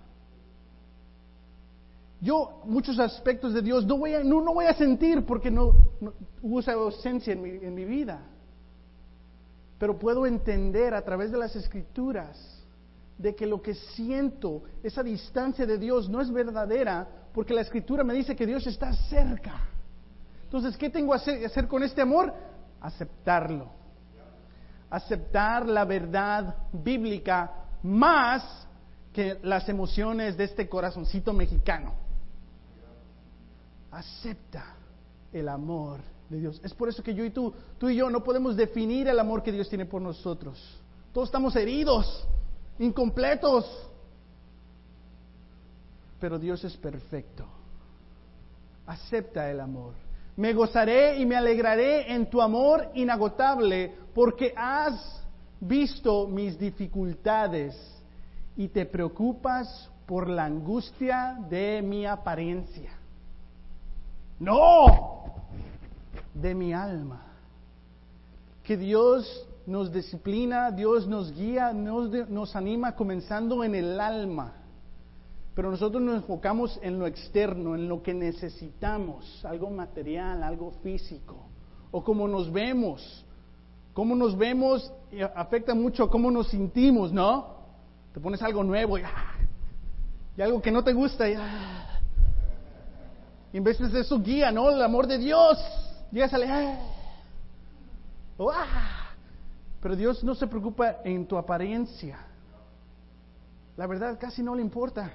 Yo 2.24 2.62
muchos 2.64 2.98
aspectos 2.98 3.52
de 3.52 3.60
Dios 3.60 3.84
no 3.84 3.98
voy 3.98 4.14
a, 4.14 4.24
no, 4.24 4.40
no 4.40 4.54
voy 4.54 4.64
a 4.64 4.72
sentir 4.72 5.26
porque 5.26 5.50
no, 5.50 5.74
hubo 6.40 6.58
esa 6.58 6.72
ausencia 6.72 7.34
en 7.34 7.42
mi, 7.42 7.50
en 7.50 7.74
mi 7.74 7.84
vida. 7.84 8.18
Pero 9.78 9.98
puedo 9.98 10.24
entender 10.24 10.94
a 10.94 11.02
través 11.02 11.30
de 11.30 11.36
las 11.36 11.54
escrituras 11.54 12.64
de 13.18 13.34
que 13.34 13.46
lo 13.46 13.60
que 13.60 13.74
siento, 13.74 14.62
esa 14.82 15.02
distancia 15.02 15.66
de 15.66 15.76
Dios 15.76 16.08
no 16.08 16.22
es 16.22 16.32
verdadera 16.32 17.06
porque 17.34 17.52
la 17.52 17.60
escritura 17.60 18.02
me 18.02 18.14
dice 18.14 18.34
que 18.34 18.46
Dios 18.46 18.66
está 18.66 18.90
cerca. 18.94 19.60
Entonces, 20.44 20.78
¿qué 20.78 20.88
tengo 20.88 21.14
que 21.22 21.44
hacer 21.44 21.68
con 21.68 21.82
este 21.82 22.00
amor? 22.00 22.32
Aceptarlo. 22.80 23.68
Aceptar 24.88 25.68
la 25.68 25.84
verdad 25.84 26.54
bíblica 26.72 27.52
más 27.82 28.66
que 29.12 29.40
las 29.42 29.68
emociones 29.68 30.38
de 30.38 30.44
este 30.44 30.70
corazoncito 30.70 31.34
mexicano 31.34 32.03
acepta 33.94 34.74
el 35.32 35.48
amor 35.48 36.00
de 36.28 36.38
Dios. 36.38 36.60
Es 36.64 36.74
por 36.74 36.88
eso 36.88 37.02
que 37.02 37.14
yo 37.14 37.24
y 37.24 37.30
tú, 37.30 37.52
tú 37.78 37.88
y 37.88 37.96
yo 37.96 38.10
no 38.10 38.22
podemos 38.22 38.56
definir 38.56 39.08
el 39.08 39.18
amor 39.18 39.42
que 39.42 39.52
Dios 39.52 39.68
tiene 39.68 39.86
por 39.86 40.02
nosotros. 40.02 40.58
Todos 41.12 41.28
estamos 41.28 41.54
heridos, 41.56 42.26
incompletos. 42.78 43.88
Pero 46.20 46.38
Dios 46.38 46.64
es 46.64 46.76
perfecto. 46.76 47.46
Acepta 48.86 49.50
el 49.50 49.60
amor. 49.60 49.94
Me 50.36 50.52
gozaré 50.52 51.18
y 51.18 51.26
me 51.26 51.36
alegraré 51.36 52.12
en 52.12 52.28
tu 52.28 52.42
amor 52.42 52.90
inagotable 52.94 53.94
porque 54.12 54.52
has 54.56 55.22
visto 55.60 56.26
mis 56.26 56.58
dificultades 56.58 57.76
y 58.56 58.68
te 58.68 58.86
preocupas 58.86 59.88
por 60.06 60.28
la 60.28 60.44
angustia 60.44 61.38
de 61.48 61.80
mi 61.82 62.04
apariencia. 62.04 63.03
No, 64.38 65.24
de 66.34 66.54
mi 66.54 66.72
alma. 66.72 67.22
Que 68.62 68.76
Dios 68.76 69.46
nos 69.66 69.92
disciplina, 69.92 70.70
Dios 70.70 71.06
nos 71.06 71.32
guía, 71.32 71.72
nos, 71.72 72.10
nos 72.28 72.56
anima 72.56 72.94
comenzando 72.94 73.62
en 73.64 73.74
el 73.74 74.00
alma. 74.00 74.54
Pero 75.54 75.70
nosotros 75.70 76.02
nos 76.02 76.16
enfocamos 76.16 76.78
en 76.82 76.98
lo 76.98 77.06
externo, 77.06 77.74
en 77.74 77.88
lo 77.88 78.02
que 78.02 78.12
necesitamos, 78.12 79.44
algo 79.44 79.70
material, 79.70 80.42
algo 80.42 80.72
físico, 80.82 81.36
o 81.92 82.02
cómo 82.02 82.26
nos 82.26 82.52
vemos. 82.52 83.24
Cómo 83.92 84.16
nos 84.16 84.36
vemos 84.36 84.92
afecta 85.34 85.74
mucho 85.74 86.10
cómo 86.10 86.30
nos 86.30 86.48
sentimos, 86.48 87.12
¿no? 87.12 87.54
Te 88.12 88.20
pones 88.20 88.42
algo 88.42 88.64
nuevo 88.64 88.98
y, 88.98 89.02
ah, 89.02 90.42
algo 90.42 90.60
que 90.60 90.70
no 90.70 90.82
te 90.82 90.92
gusta 90.92 91.28
y, 91.28 91.34
ah. 91.34 91.83
Y 93.54 93.58
en 93.58 93.62
de 93.92 94.00
eso 94.00 94.18
guía, 94.18 94.50
¿no? 94.50 94.68
El 94.68 94.82
amor 94.82 95.06
de 95.06 95.16
Dios. 95.16 95.56
Llega 96.10 96.26
a 96.26 96.28
salir, 96.28 96.50
ah. 96.50 96.76
pero 99.80 99.94
Dios 99.94 100.24
no 100.24 100.34
se 100.34 100.48
preocupa 100.48 100.96
en 101.04 101.24
tu 101.24 101.38
apariencia. 101.38 102.18
La 103.76 103.86
verdad 103.86 104.18
casi 104.18 104.42
no 104.42 104.56
le 104.56 104.60
importa. 104.60 105.12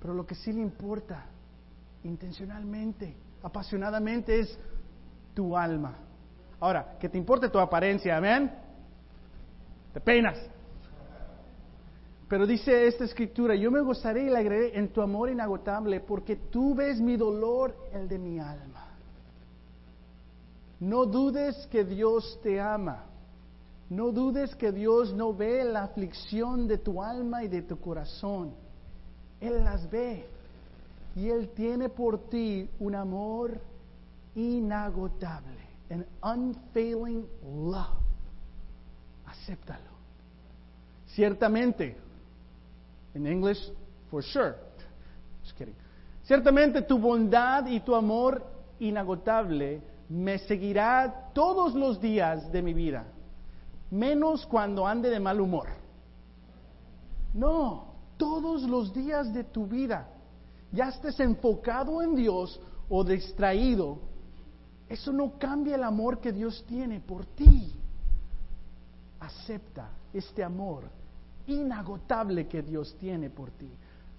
Pero 0.00 0.14
lo 0.14 0.24
que 0.24 0.36
sí 0.36 0.52
le 0.52 0.60
importa, 0.60 1.24
intencionalmente, 2.04 3.16
apasionadamente, 3.42 4.38
es 4.38 4.56
tu 5.34 5.56
alma. 5.56 5.96
Ahora, 6.60 6.96
que 7.00 7.08
te 7.08 7.18
importe 7.18 7.48
tu 7.48 7.58
apariencia, 7.58 8.16
amén. 8.16 8.48
Te 9.92 10.00
penas. 10.00 10.38
Pero 12.28 12.46
dice 12.46 12.86
esta 12.88 13.04
escritura, 13.04 13.54
yo 13.54 13.70
me 13.70 13.80
gozaré 13.80 14.24
y 14.24 14.28
alegraré 14.28 14.76
en 14.76 14.88
tu 14.88 15.00
amor 15.00 15.30
inagotable, 15.30 16.00
porque 16.00 16.36
tú 16.36 16.74
ves 16.74 17.00
mi 17.00 17.16
dolor, 17.16 17.76
el 17.92 18.08
de 18.08 18.18
mi 18.18 18.40
alma. 18.40 18.88
No 20.80 21.06
dudes 21.06 21.66
que 21.68 21.84
Dios 21.84 22.38
te 22.42 22.60
ama. 22.60 23.04
No 23.88 24.10
dudes 24.10 24.54
que 24.56 24.72
Dios 24.72 25.14
no 25.14 25.32
ve 25.32 25.62
la 25.64 25.84
aflicción 25.84 26.66
de 26.66 26.78
tu 26.78 27.00
alma 27.00 27.44
y 27.44 27.48
de 27.48 27.62
tu 27.62 27.78
corazón. 27.78 28.52
Él 29.40 29.62
las 29.62 29.88
ve 29.88 30.26
y 31.14 31.28
Él 31.28 31.50
tiene 31.50 31.88
por 31.88 32.28
ti 32.28 32.68
un 32.80 32.96
amor 32.96 33.60
inagotable, 34.34 35.60
an 35.88 36.04
unfailing 36.22 37.26
love. 37.44 38.02
Acéptalo. 39.26 39.96
Ciertamente, 41.06 41.96
en 43.16 43.26
inglés, 43.26 43.72
for 44.10 44.22
sure. 44.22 44.54
Just 45.42 45.56
kidding. 45.56 45.74
Ciertamente 46.24 46.82
tu 46.82 46.98
bondad 46.98 47.66
y 47.66 47.80
tu 47.80 47.94
amor 47.94 48.44
inagotable 48.78 49.80
me 50.08 50.38
seguirá 50.38 51.30
todos 51.32 51.74
los 51.74 52.00
días 52.00 52.50
de 52.52 52.62
mi 52.62 52.74
vida, 52.74 53.06
menos 53.90 54.46
cuando 54.46 54.86
ande 54.86 55.08
de 55.08 55.20
mal 55.20 55.40
humor. 55.40 55.68
No, 57.32 57.94
todos 58.16 58.62
los 58.62 58.92
días 58.92 59.32
de 59.32 59.44
tu 59.44 59.66
vida, 59.66 60.08
ya 60.72 60.88
estés 60.88 61.18
enfocado 61.20 62.02
en 62.02 62.14
Dios 62.14 62.60
o 62.88 63.02
distraído, 63.02 63.98
eso 64.88 65.12
no 65.12 65.38
cambia 65.38 65.76
el 65.76 65.84
amor 65.84 66.20
que 66.20 66.32
Dios 66.32 66.64
tiene 66.68 67.00
por 67.00 67.24
ti. 67.24 67.72
Acepta 69.20 69.90
este 70.12 70.44
amor 70.44 70.84
inagotable 71.46 72.46
que 72.48 72.62
Dios 72.62 72.96
tiene 72.98 73.30
por 73.30 73.50
ti. 73.50 73.70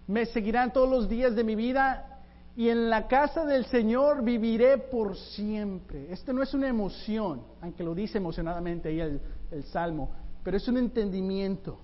Me 0.08 0.26
seguirán 0.26 0.72
todos 0.72 0.90
los 0.90 1.10
días 1.10 1.36
de 1.36 1.44
mi 1.44 1.56
vida 1.56 2.22
y 2.56 2.70
en 2.70 2.90
la 2.90 3.08
casa 3.08 3.46
del 3.46 3.66
Señor 3.66 4.24
viviré 4.24 4.78
por 4.78 5.16
siempre. 5.16 6.12
Esto 6.12 6.34
no 6.34 6.42
es 6.42 6.54
una 6.54 6.68
emoción, 6.68 7.42
aunque 7.62 7.84
lo 7.84 7.94
dice 7.94 8.18
emocionadamente 8.18 8.90
ahí 8.90 9.00
el, 9.00 9.22
el 9.52 9.64
Salmo, 9.66 10.12
pero 10.44 10.58
es 10.58 10.68
un 10.68 10.78
entendimiento. 10.78 11.80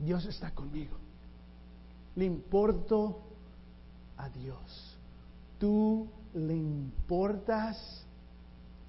Dios 0.00 0.26
está 0.26 0.50
conmigo 0.54 0.98
le 2.18 2.24
importo 2.24 3.20
a 4.16 4.28
Dios. 4.28 4.98
Tú 5.60 6.08
le 6.34 6.56
importas 6.56 8.04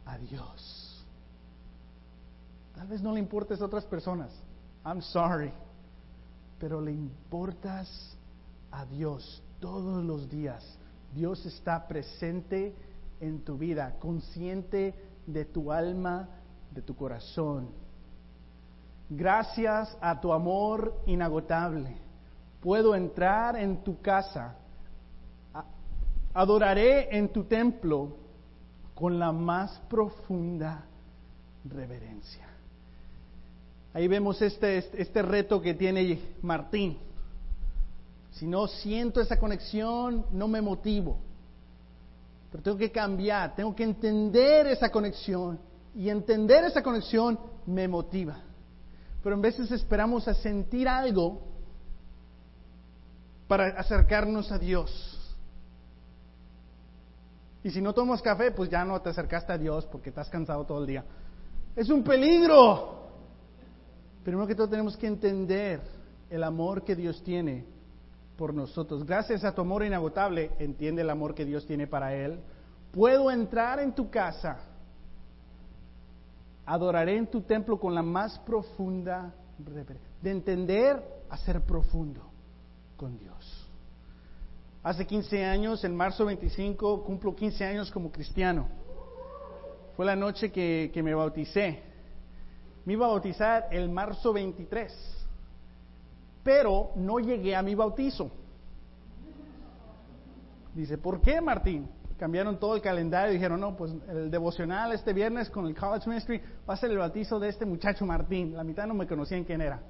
a 0.05 0.17
Dios. 0.17 1.05
Tal 2.73 2.87
vez 2.87 3.03
no 3.03 3.13
le 3.13 3.19
importes 3.19 3.61
a 3.61 3.65
otras 3.65 3.85
personas. 3.85 4.31
I'm 4.85 5.01
sorry. 5.01 5.51
Pero 6.59 6.81
le 6.81 6.91
importas 6.91 8.17
a 8.71 8.85
Dios 8.85 9.43
todos 9.59 10.03
los 10.03 10.29
días. 10.29 10.63
Dios 11.13 11.45
está 11.45 11.87
presente 11.87 12.75
en 13.19 13.43
tu 13.43 13.57
vida, 13.57 13.95
consciente 13.99 14.93
de 15.25 15.45
tu 15.45 15.71
alma, 15.71 16.29
de 16.71 16.81
tu 16.81 16.95
corazón. 16.95 17.69
Gracias 19.09 19.97
a 20.01 20.19
tu 20.19 20.31
amor 20.31 21.01
inagotable 21.07 22.09
puedo 22.61 22.95
entrar 22.95 23.55
en 23.55 23.83
tu 23.83 24.01
casa, 24.01 24.55
adoraré 26.33 27.15
en 27.17 27.29
tu 27.31 27.45
templo 27.45 28.17
con 28.93 29.17
la 29.17 29.31
más 29.31 29.79
profunda 29.89 30.83
reverencia. 31.65 32.47
Ahí 33.93 34.07
vemos 34.07 34.41
este, 34.41 34.77
este, 34.77 35.01
este, 35.01 35.21
reto 35.21 35.61
que 35.61 35.73
tiene 35.73 36.21
Martín. 36.41 36.97
Si 38.31 38.45
no 38.45 38.67
siento 38.67 39.19
esa 39.19 39.39
conexión, 39.39 40.25
no 40.31 40.47
me 40.47 40.61
motivo. 40.61 41.19
Pero 42.51 42.63
tengo 42.63 42.77
que 42.77 42.91
cambiar, 42.91 43.55
tengo 43.55 43.75
que 43.75 43.83
entender 43.83 44.67
esa 44.67 44.89
conexión. 44.89 45.59
Y 45.95 46.09
entender 46.09 46.63
esa 46.65 46.83
conexión 46.83 47.39
me 47.65 47.87
motiva. 47.87 48.39
Pero 49.23 49.35
en 49.35 49.41
veces 49.41 49.71
esperamos 49.71 50.27
a 50.27 50.33
sentir 50.35 50.87
algo 50.87 51.41
para 53.47 53.69
acercarnos 53.79 54.51
a 54.51 54.59
Dios. 54.59 55.15
Y 57.63 57.71
si 57.71 57.81
no 57.81 57.93
tomas 57.93 58.21
café, 58.21 58.51
pues 58.51 58.69
ya 58.69 58.85
no 58.85 59.01
te 59.01 59.09
acercaste 59.09 59.51
a 59.51 59.57
Dios 59.57 59.85
porque 59.87 60.09
estás 60.09 60.29
cansado 60.29 60.63
todo 60.65 60.81
el 60.81 60.87
día. 60.87 61.03
Es 61.75 61.89
un 61.89 62.03
peligro. 62.03 62.98
Primero 64.29 64.45
que 64.45 64.53
todo 64.53 64.69
tenemos 64.69 64.95
que 64.95 65.07
entender 65.07 65.81
el 66.29 66.43
amor 66.43 66.83
que 66.83 66.95
Dios 66.95 67.23
tiene 67.23 67.65
por 68.37 68.53
nosotros. 68.53 69.03
Gracias 69.03 69.43
a 69.43 69.55
tu 69.55 69.61
amor 69.61 69.83
inagotable, 69.83 70.51
entiende 70.59 71.01
el 71.01 71.09
amor 71.09 71.33
que 71.33 71.45
Dios 71.45 71.65
tiene 71.65 71.87
para 71.87 72.13
Él. 72.13 72.39
Puedo 72.91 73.31
entrar 73.31 73.79
en 73.79 73.95
tu 73.95 74.11
casa, 74.11 74.59
adoraré 76.63 77.17
en 77.17 77.25
tu 77.25 77.41
templo 77.41 77.79
con 77.79 77.95
la 77.95 78.03
más 78.03 78.37
profunda 78.39 79.33
de 80.21 80.29
entender 80.29 81.03
a 81.27 81.35
ser 81.37 81.61
profundo 81.61 82.21
con 82.97 83.17
Dios. 83.17 83.67
Hace 84.83 85.07
15 85.07 85.43
años, 85.43 85.83
en 85.83 85.95
marzo 85.95 86.23
25, 86.25 87.03
cumplo 87.03 87.35
15 87.35 87.65
años 87.65 87.89
como 87.89 88.11
cristiano. 88.11 88.67
Fue 89.97 90.05
la 90.05 90.15
noche 90.15 90.51
que, 90.51 91.01
me 91.03 91.15
bauticé. 91.15 91.88
Me 92.89 92.93
iba 92.93 93.05
a 93.05 93.09
bautizar 93.09 93.67
el 93.69 93.87
marzo 93.87 94.33
23, 94.33 94.91
pero 96.43 96.89
no 96.95 97.19
llegué 97.19 97.55
a 97.55 97.61
mi 97.61 97.75
bautizo. 97.75 98.31
Dice, 100.73 100.97
¿por 100.97 101.21
qué, 101.21 101.39
Martín? 101.39 101.87
Cambiaron 102.17 102.59
todo 102.59 102.75
el 102.75 102.81
calendario 102.81 103.29
y 103.29 103.35
dijeron, 103.35 103.59
no, 103.59 103.77
pues 103.77 103.93
el 104.07 104.31
devocional 104.31 104.91
este 104.93 105.13
viernes 105.13 105.51
con 105.51 105.67
el 105.67 105.75
College 105.75 106.09
Ministry 106.09 106.41
va 106.67 106.73
a 106.73 106.77
ser 106.77 106.89
el 106.89 106.97
bautizo 106.97 107.39
de 107.39 107.49
este 107.49 107.63
muchacho 107.63 108.07
Martín. 108.07 108.55
La 108.55 108.63
mitad 108.63 108.87
no 108.87 108.95
me 108.95 109.05
conocían 109.05 109.43
quién 109.43 109.61
era. 109.61 109.83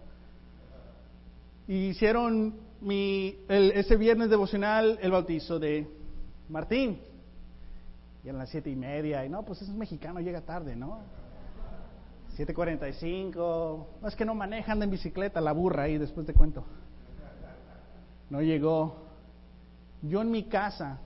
Y 1.70 1.92
hicieron 1.92 2.54
mi, 2.82 3.46
ese 3.48 3.96
viernes 3.96 4.30
devocional 4.30 5.00
el 5.02 5.12
bautizo 5.12 5.58
de 5.58 5.88
Martín. 6.50 7.02
Y 8.26 8.28
a 8.28 8.34
las 8.34 8.50
siete 8.50 8.70
y 8.70 8.76
media, 8.76 9.24
y 9.24 9.30
no, 9.30 9.46
pues 9.46 9.62
es 9.62 9.70
mexicano, 9.70 10.20
llega 10.20 10.42
tarde, 10.42 10.76
¿no? 10.76 11.00
7.45, 12.40 13.86
no 14.02 14.08
es 14.08 14.16
que 14.16 14.24
no 14.24 14.34
manejan 14.34 14.82
en 14.82 14.90
bicicleta, 14.90 15.42
la 15.42 15.52
burra 15.52 15.84
ahí, 15.84 15.98
después 15.98 16.26
te 16.26 16.34
cuento. 16.34 16.64
No 18.30 18.42
llegó. 18.42 18.96
Yo 20.02 20.22
en 20.22 20.32
mi 20.32 20.44
casa, 20.44 21.02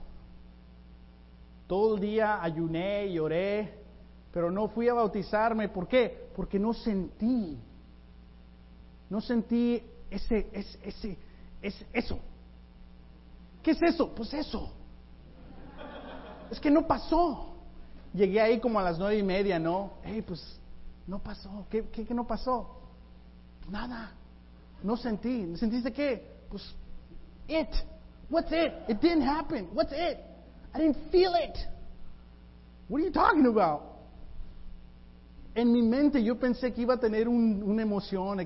todo 1.66 1.96
el 1.96 2.00
día 2.00 2.40
ayuné 2.40 3.06
y 3.06 3.18
pero 4.30 4.50
no 4.52 4.68
fui 4.68 4.88
a 4.88 4.94
bautizarme. 4.94 5.68
¿Por 5.68 5.88
qué? 5.88 6.28
Porque 6.36 6.58
no 6.58 6.72
sentí. 6.72 7.58
No 9.10 9.20
sentí 9.20 9.82
ese, 10.10 10.48
ese, 10.52 10.78
ese, 10.84 11.18
ese 11.60 11.86
eso. 11.92 12.18
¿Qué 13.60 13.72
es 13.72 13.82
eso? 13.82 14.14
Pues 14.14 14.32
eso. 14.34 14.72
Es 16.50 16.60
que 16.60 16.70
no 16.70 16.86
pasó. 16.86 17.56
Llegué 18.12 18.40
ahí 18.40 18.60
como 18.60 18.78
a 18.78 18.84
las 18.84 18.98
nueve 18.98 19.18
y 19.18 19.22
media, 19.24 19.58
¿no? 19.58 19.94
Hey, 20.04 20.22
pues 20.24 20.60
no 21.06 21.18
pasó. 21.18 21.66
¿Qué, 21.70 21.84
qué, 21.90 22.04
qué 22.04 22.14
no 22.14 22.26
pasó? 22.26 22.80
Nada. 23.68 24.12
No 24.82 24.96
sentí. 24.96 25.56
¿Sentiste 25.56 25.92
qué? 25.92 26.44
Pues 26.50 26.74
it. 27.48 27.68
What's 28.30 28.52
it? 28.52 28.72
It 28.88 29.00
didn't 29.00 29.22
happen. 29.22 29.68
What's 29.72 29.92
it? 29.92 30.18
I 30.74 30.78
didn't 30.78 31.10
feel 31.10 31.34
it. 31.34 31.58
What 32.88 33.00
are 33.00 33.04
you 33.04 33.12
talking 33.12 33.46
about? 33.46 33.82
En 35.54 35.72
mi 35.72 35.82
mente 35.82 36.22
yo 36.22 36.34
pensé 36.38 36.72
que 36.72 36.82
iba 36.82 36.94
a 36.94 36.96
tener 36.98 37.28
un, 37.28 37.62
una 37.62 37.82
emoción 37.82 38.40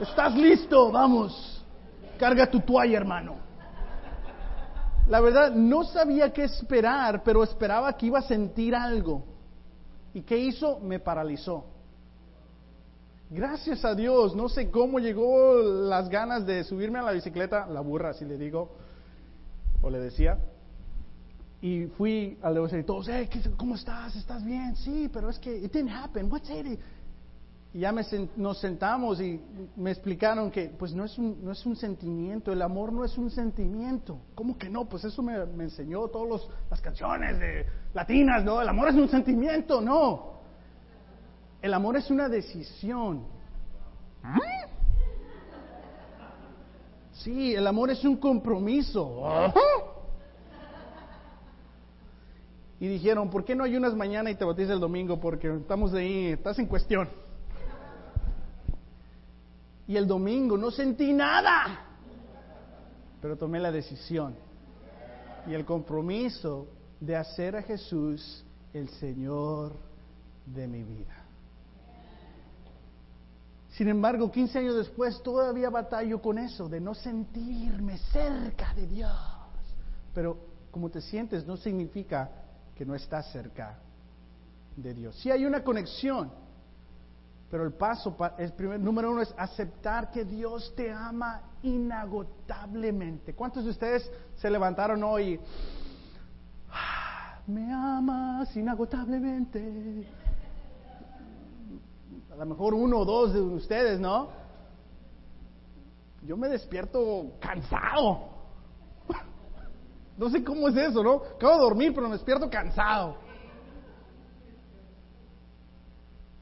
estás 0.00 0.34
listo, 0.34 0.90
vamos, 0.90 1.64
carga 2.18 2.50
tu 2.50 2.60
toalla, 2.60 2.96
hermano. 2.96 3.36
La 5.08 5.20
verdad, 5.20 5.52
no 5.52 5.84
sabía 5.84 6.32
qué 6.32 6.44
esperar, 6.44 7.22
pero 7.22 7.42
esperaba 7.42 7.92
que 7.96 8.06
iba 8.06 8.18
a 8.18 8.22
sentir 8.22 8.74
algo. 8.74 9.24
¿Y 10.14 10.22
qué 10.22 10.38
hizo? 10.38 10.80
Me 10.80 10.98
paralizó. 10.98 11.64
Gracias 13.30 13.82
a 13.86 13.94
Dios, 13.94 14.36
no 14.36 14.50
sé 14.50 14.70
cómo 14.70 14.98
llegó 14.98 15.56
las 15.62 16.10
ganas 16.10 16.44
de 16.44 16.64
subirme 16.64 16.98
a 16.98 17.02
la 17.02 17.12
bicicleta, 17.12 17.66
la 17.66 17.80
burra, 17.80 18.10
así 18.10 18.26
le 18.26 18.36
digo, 18.36 18.68
o 19.80 19.88
le 19.88 19.98
decía. 20.00 20.38
Y 21.62 21.86
fui 21.96 22.36
al 22.42 22.52
negocio 22.52 22.78
y 22.78 22.84
todos, 22.84 23.08
hey, 23.08 23.30
¿cómo 23.56 23.76
estás? 23.76 24.14
¿Estás 24.16 24.44
bien? 24.44 24.76
Sí, 24.76 25.08
pero 25.10 25.30
es 25.30 25.38
que 25.38 25.56
it 25.56 25.72
didn't 25.72 25.90
happen. 25.90 26.30
What's 26.30 26.50
it? 26.50 26.78
Y 27.74 27.80
ya 27.80 27.92
me, 27.92 28.02
nos 28.36 28.60
sentamos 28.60 29.20
y 29.20 29.40
me 29.76 29.90
explicaron 29.90 30.50
que 30.50 30.68
pues 30.68 30.92
no 30.92 31.04
es, 31.04 31.16
un, 31.16 31.42
no 31.42 31.52
es 31.52 31.64
un 31.64 31.74
sentimiento, 31.74 32.52
el 32.52 32.60
amor 32.60 32.92
no 32.92 33.02
es 33.02 33.16
un 33.16 33.30
sentimiento. 33.30 34.18
¿Cómo 34.34 34.58
que 34.58 34.68
no? 34.68 34.84
Pues 34.84 35.04
eso 35.04 35.22
me, 35.22 35.46
me 35.46 35.64
enseñó 35.64 36.06
todas 36.08 36.46
las 36.70 36.80
canciones 36.82 37.38
de 37.38 37.64
latinas, 37.94 38.44
¿no? 38.44 38.60
El 38.60 38.68
amor 38.68 38.88
es 38.88 38.94
un 38.94 39.08
sentimiento, 39.08 39.80
no. 39.80 40.32
El 41.62 41.72
amor 41.72 41.96
es 41.96 42.10
una 42.10 42.28
decisión. 42.28 43.24
Sí, 47.12 47.54
el 47.54 47.66
amor 47.66 47.90
es 47.90 48.04
un 48.04 48.16
compromiso. 48.16 49.22
Y 52.80 52.88
dijeron, 52.88 53.30
¿por 53.30 53.44
qué 53.44 53.54
no 53.54 53.64
hay 53.64 53.76
unas 53.76 53.94
mañana 53.94 54.28
y 54.30 54.34
te 54.34 54.44
bautizas 54.44 54.72
el 54.72 54.80
domingo? 54.80 55.20
Porque 55.20 55.54
estamos 55.54 55.94
ahí, 55.94 56.32
estás 56.32 56.58
en 56.58 56.66
cuestión. 56.66 57.08
Y 59.86 59.96
el 59.96 60.06
domingo 60.06 60.56
no 60.56 60.70
sentí 60.70 61.12
nada, 61.12 61.86
pero 63.20 63.36
tomé 63.36 63.58
la 63.60 63.72
decisión 63.72 64.34
y 65.46 65.54
el 65.54 65.64
compromiso 65.64 66.68
de 67.00 67.16
hacer 67.16 67.56
a 67.56 67.62
Jesús 67.62 68.44
el 68.72 68.88
Señor 68.88 69.72
de 70.46 70.68
mi 70.68 70.82
vida. 70.82 71.16
Sin 73.70 73.88
embargo, 73.88 74.30
15 74.30 74.58
años 74.58 74.76
después 74.76 75.22
todavía 75.22 75.70
batallo 75.70 76.20
con 76.20 76.38
eso, 76.38 76.68
de 76.68 76.80
no 76.80 76.94
sentirme 76.94 77.98
cerca 78.12 78.74
de 78.74 78.86
Dios. 78.86 79.16
Pero 80.14 80.36
como 80.70 80.90
te 80.90 81.00
sientes 81.00 81.46
no 81.46 81.56
significa 81.56 82.30
que 82.76 82.84
no 82.84 82.94
estás 82.94 83.32
cerca 83.32 83.78
de 84.76 84.94
Dios. 84.94 85.16
Si 85.16 85.30
hay 85.30 85.44
una 85.44 85.64
conexión, 85.64 86.30
pero 87.52 87.64
el 87.64 87.74
paso, 87.74 88.16
el 88.38 88.54
primer, 88.54 88.80
número 88.80 89.10
uno 89.10 89.20
es 89.20 89.34
aceptar 89.36 90.10
que 90.10 90.24
Dios 90.24 90.72
te 90.74 90.90
ama 90.90 91.42
inagotablemente. 91.62 93.34
¿Cuántos 93.34 93.64
de 93.64 93.70
ustedes 93.70 94.10
se 94.36 94.48
levantaron 94.48 95.04
hoy? 95.04 95.38
Ah, 96.70 97.40
me 97.46 97.70
amas 97.70 98.56
inagotablemente 98.56 100.08
a 102.32 102.36
lo 102.36 102.46
mejor 102.46 102.72
uno 102.72 103.00
o 103.00 103.04
dos 103.04 103.34
de 103.34 103.40
ustedes, 103.42 104.00
¿no? 104.00 104.30
Yo 106.22 106.38
me 106.38 106.48
despierto 106.48 107.32
cansado. 107.38 108.32
No 110.16 110.28
sé 110.28 110.44
cómo 110.44 110.68
es 110.68 110.76
eso, 110.76 111.02
¿no? 111.02 111.22
Acabo 111.36 111.54
de 111.54 111.60
dormir, 111.60 111.92
pero 111.94 112.06
me 112.06 112.14
despierto 112.14 112.48
cansado. 112.48 113.16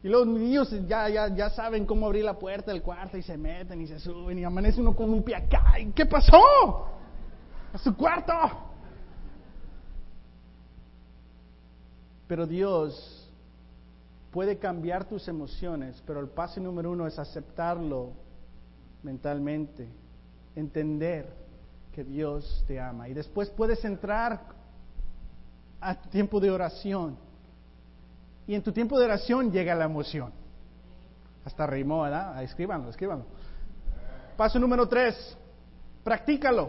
Y 0.03 0.09
los 0.09 0.27
niños 0.27 0.71
ya, 0.87 1.09
ya, 1.09 1.29
ya 1.29 1.51
saben 1.51 1.85
cómo 1.85 2.07
abrir 2.07 2.25
la 2.25 2.39
puerta 2.39 2.73
del 2.73 2.83
cuarto 2.83 3.19
y 3.19 3.23
se 3.23 3.37
meten 3.37 3.81
y 3.83 3.87
se 3.87 3.99
suben 3.99 4.39
y 4.39 4.45
amanece 4.45 4.81
uno 4.81 4.97
con 4.97 5.11
un 5.11 5.23
pie 5.23 5.37
acá. 5.37 5.75
¿Qué 5.95 6.07
pasó? 6.07 6.39
A 7.73 7.79
su 7.79 7.95
cuarto. 7.95 8.33
Pero 12.27 12.47
Dios 12.47 13.29
puede 14.31 14.59
cambiar 14.59 15.05
tus 15.07 15.29
emociones, 15.29 16.03
pero 16.07 16.21
el 16.21 16.29
paso 16.29 16.61
número 16.61 16.93
uno 16.93 17.07
es 17.07 17.19
aceptarlo 17.19 18.13
mentalmente, 19.03 19.89
entender 20.55 21.29
que 21.93 22.05
Dios 22.05 22.65
te 22.67 22.81
ama. 22.81 23.09
Y 23.09 23.15
después 23.15 23.51
puedes 23.51 23.85
entrar 23.85 24.41
a 25.81 25.95
tiempo 26.03 26.41
de 26.41 26.51
oración. 26.51 27.17
Y 28.51 28.55
en 28.57 28.65
tu 28.65 28.73
tiempo 28.73 28.99
de 28.99 29.05
oración 29.05 29.53
llega 29.53 29.77
la 29.77 29.85
emoción. 29.85 30.33
Hasta 31.45 31.69
rimó, 31.69 32.03
¿verdad? 32.03 32.43
Escríbanlo, 32.43 32.91
escríbanlo. 32.91 33.25
Paso 34.37 34.59
número 34.59 34.89
tres, 34.89 35.39
practícalo. 36.03 36.69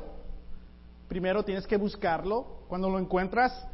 Primero 1.08 1.44
tienes 1.44 1.66
que 1.66 1.78
buscarlo. 1.78 2.66
Cuando 2.68 2.88
lo 2.88 3.00
encuentras, 3.00 3.68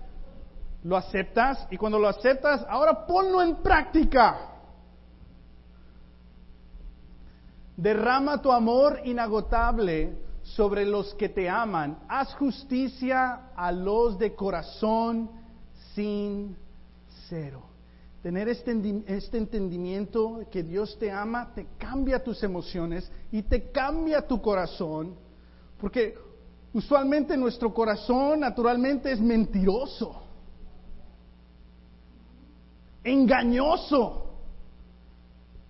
lo 0.86 0.96
aceptas 0.96 1.68
y 1.70 1.76
cuando 1.76 2.00
lo 2.00 2.08
aceptas, 2.08 2.66
ahora 2.70 3.06
ponlo 3.06 3.42
en 3.42 3.58
práctica. 3.58 4.52
Derrama 7.76 8.42
tu 8.42 8.54
amor 8.54 9.02
inagotable 9.04 10.18
sobre 10.44 10.86
los 10.86 11.14
que 11.16 11.28
te 11.28 11.50
aman. 11.50 12.00
Haz 12.08 12.34
justicia 12.36 13.50
a 13.54 13.70
los 13.74 14.18
de 14.18 14.34
corazón 14.34 15.30
sincero. 15.94 17.67
Tener 18.28 18.50
este, 18.50 19.04
este 19.08 19.38
entendimiento 19.38 20.42
que 20.52 20.62
Dios 20.62 20.98
te 21.00 21.10
ama 21.10 21.54
te 21.56 21.66
cambia 21.78 22.22
tus 22.22 22.44
emociones 22.44 23.10
y 23.32 23.42
te 23.42 23.72
cambia 23.72 24.28
tu 24.28 24.42
corazón. 24.42 25.16
Porque 25.80 26.14
usualmente 26.74 27.38
nuestro 27.38 27.74
corazón 27.74 28.42
naturalmente 28.42 29.14
es 29.14 29.22
mentiroso 29.22 30.24
engañoso. 33.02 34.26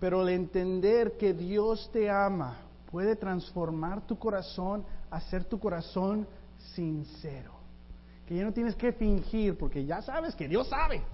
Pero 0.00 0.22
el 0.22 0.30
entender 0.30 1.16
que 1.16 1.34
Dios 1.34 1.88
te 1.92 2.10
ama 2.10 2.58
puede 2.90 3.14
transformar 3.14 4.04
tu 4.04 4.18
corazón, 4.18 4.84
hacer 5.12 5.44
tu 5.44 5.60
corazón 5.60 6.26
sincero. 6.74 7.52
Que 8.26 8.34
ya 8.34 8.42
no 8.42 8.52
tienes 8.52 8.74
que 8.74 8.90
fingir, 8.90 9.56
porque 9.56 9.84
ya 9.84 10.02
sabes 10.02 10.34
que 10.34 10.48
Dios 10.48 10.66
sabe. 10.66 11.04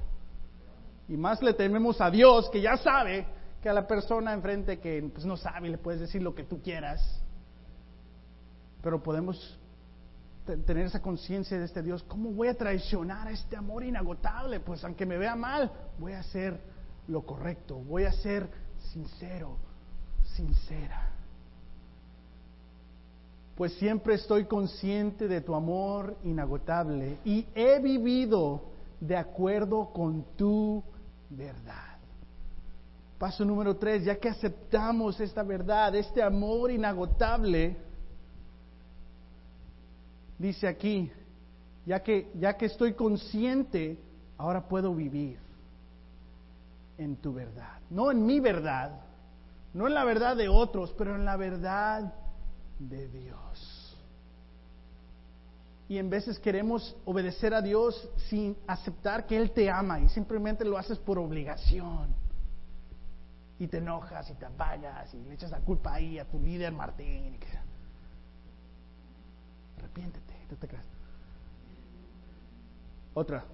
Y 1.08 1.16
más 1.16 1.42
le 1.42 1.54
tememos 1.54 2.00
a 2.00 2.10
Dios, 2.10 2.48
que 2.50 2.60
ya 2.60 2.76
sabe, 2.76 3.26
que 3.62 3.68
a 3.68 3.72
la 3.72 3.86
persona 3.86 4.32
enfrente 4.32 4.78
que 4.78 5.02
pues, 5.12 5.24
no 5.24 5.36
sabe, 5.36 5.68
le 5.68 5.78
puedes 5.78 6.00
decir 6.00 6.22
lo 6.22 6.34
que 6.34 6.44
tú 6.44 6.60
quieras. 6.62 7.22
Pero 8.82 9.02
podemos 9.02 9.58
tener 10.44 10.84
esa 10.86 11.00
conciencia 11.00 11.58
de 11.58 11.64
este 11.64 11.82
Dios. 11.82 12.02
¿Cómo 12.02 12.30
voy 12.30 12.48
a 12.48 12.56
traicionar 12.56 13.28
a 13.28 13.30
este 13.30 13.56
amor 13.56 13.84
inagotable? 13.84 14.60
Pues 14.60 14.84
aunque 14.84 15.06
me 15.06 15.16
vea 15.16 15.36
mal, 15.36 15.70
voy 15.98 16.12
a 16.12 16.20
hacer 16.20 16.60
lo 17.08 17.22
correcto, 17.22 17.76
voy 17.76 18.04
a 18.04 18.12
ser 18.12 18.48
sincero, 18.92 19.56
sincera. 20.34 21.10
Pues 23.54 23.72
siempre 23.74 24.14
estoy 24.14 24.46
consciente 24.46 25.28
de 25.28 25.40
tu 25.40 25.54
amor 25.54 26.16
inagotable 26.24 27.18
y 27.24 27.46
he 27.54 27.78
vivido 27.80 28.62
de 29.00 29.16
acuerdo 29.16 29.92
con 29.92 30.24
tu 30.36 30.82
verdad. 31.30 31.98
Paso 33.18 33.44
número 33.44 33.76
tres, 33.76 34.04
ya 34.04 34.16
que 34.16 34.28
aceptamos 34.28 35.20
esta 35.20 35.42
verdad, 35.42 35.94
este 35.94 36.22
amor 36.22 36.70
inagotable, 36.70 37.76
dice 40.38 40.66
aquí, 40.66 41.10
ya 41.86 42.02
que, 42.02 42.30
ya 42.34 42.56
que 42.56 42.66
estoy 42.66 42.94
consciente, 42.94 43.98
ahora 44.36 44.68
puedo 44.68 44.94
vivir 44.94 45.38
en 46.98 47.16
tu 47.16 47.32
verdad. 47.32 47.80
No 47.90 48.10
en 48.10 48.26
mi 48.26 48.40
verdad, 48.40 49.00
no 49.72 49.86
en 49.86 49.94
la 49.94 50.04
verdad 50.04 50.36
de 50.36 50.48
otros, 50.48 50.94
pero 50.98 51.14
en 51.14 51.24
la 51.24 51.36
verdad 51.36 52.12
de 52.78 53.08
Dios. 53.08 53.73
Y 55.88 55.98
en 55.98 56.08
veces 56.08 56.38
queremos 56.38 56.96
obedecer 57.04 57.52
a 57.52 57.60
Dios 57.60 58.08
sin 58.28 58.56
aceptar 58.66 59.26
que 59.26 59.36
Él 59.36 59.50
te 59.50 59.70
ama 59.70 60.00
y 60.00 60.08
simplemente 60.08 60.64
lo 60.64 60.78
haces 60.78 60.98
por 60.98 61.18
obligación. 61.18 62.14
Y 63.58 63.68
te 63.68 63.78
enojas 63.78 64.30
y 64.30 64.34
te 64.34 64.46
apagas 64.46 65.12
y 65.14 65.18
le 65.18 65.34
echas 65.34 65.50
la 65.50 65.60
culpa 65.60 65.94
ahí 65.94 66.18
a 66.18 66.24
tu 66.24 66.40
líder 66.40 66.72
Martín. 66.72 67.38
Arrepiéntete, 69.78 70.34
no 70.50 70.56
te 70.56 70.68
creas. 70.68 70.86
Otra. 73.12 73.44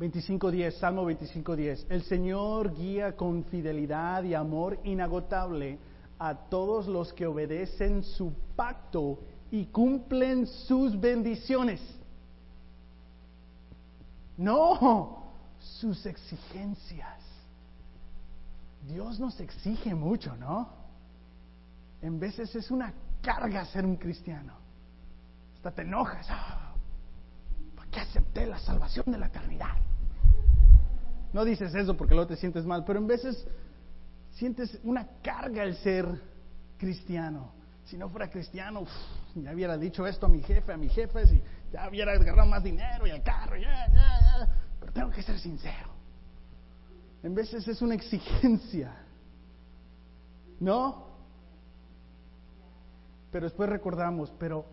25.10, 0.00 0.70
Salmo 0.78 1.10
25.10. 1.10 1.86
El 1.90 2.02
Señor 2.04 2.74
guía 2.74 3.16
con 3.16 3.44
fidelidad 3.44 4.22
y 4.22 4.34
amor 4.34 4.78
inagotable 4.84 5.78
a 6.18 6.34
todos 6.48 6.86
los 6.86 7.12
que 7.12 7.26
obedecen 7.26 8.02
su 8.04 8.32
pacto 8.56 9.18
y 9.50 9.66
cumplen 9.66 10.46
sus 10.46 10.98
bendiciones. 10.98 11.80
No, 14.36 15.32
sus 15.58 16.04
exigencias. 16.06 17.18
Dios 18.86 19.18
nos 19.18 19.38
exige 19.40 19.94
mucho, 19.94 20.36
¿no? 20.36 20.68
En 22.00 22.20
veces 22.20 22.54
es 22.54 22.70
una 22.70 22.92
carga 23.20 23.64
ser 23.66 23.84
un 23.84 23.96
cristiano. 23.96 24.54
Hasta 25.56 25.72
te 25.72 25.82
enojas. 25.82 26.26
Ah, 26.30 26.72
¿Para 27.74 27.90
qué 27.90 28.00
acepté 28.00 28.46
la 28.46 28.58
salvación 28.58 29.06
de 29.06 29.18
la 29.18 29.26
eternidad? 29.26 29.74
No 31.32 31.44
dices 31.44 31.74
eso 31.74 31.96
porque 31.96 32.14
luego 32.14 32.28
te 32.28 32.36
sientes 32.36 32.64
mal, 32.64 32.84
pero 32.84 32.98
en 32.98 33.06
veces 33.06 33.46
sientes 34.32 34.78
una 34.84 35.06
carga 35.22 35.64
el 35.64 35.74
ser 35.76 36.06
cristiano. 36.78 37.52
Si 37.84 37.96
no 37.96 38.08
fuera 38.08 38.30
cristiano, 38.30 38.84
ya 39.42 39.52
hubiera 39.52 39.76
dicho 39.76 40.06
esto 40.06 40.26
a 40.26 40.28
mi 40.28 40.42
jefe, 40.42 40.72
a 40.72 40.76
mi 40.76 40.88
jefe, 40.88 41.22
y 41.34 41.42
ya 41.72 41.88
hubiera 41.88 42.12
agarrado 42.12 42.48
más 42.48 42.62
dinero 42.62 43.06
y 43.06 43.10
el 43.10 43.22
carro, 43.22 43.56
ya, 43.56 43.86
ya. 43.88 44.48
Pero 44.80 44.92
tengo 44.92 45.10
que 45.10 45.22
ser 45.22 45.38
sincero. 45.38 45.90
En 47.22 47.34
veces 47.34 47.66
es 47.66 47.82
una 47.82 47.94
exigencia. 47.94 48.94
¿No? 50.60 51.06
Pero 53.30 53.44
después 53.46 53.68
recordamos, 53.68 54.32
pero, 54.38 54.64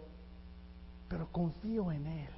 pero 1.07 1.31
confío 1.31 1.91
en 1.91 2.07
Él. 2.07 2.29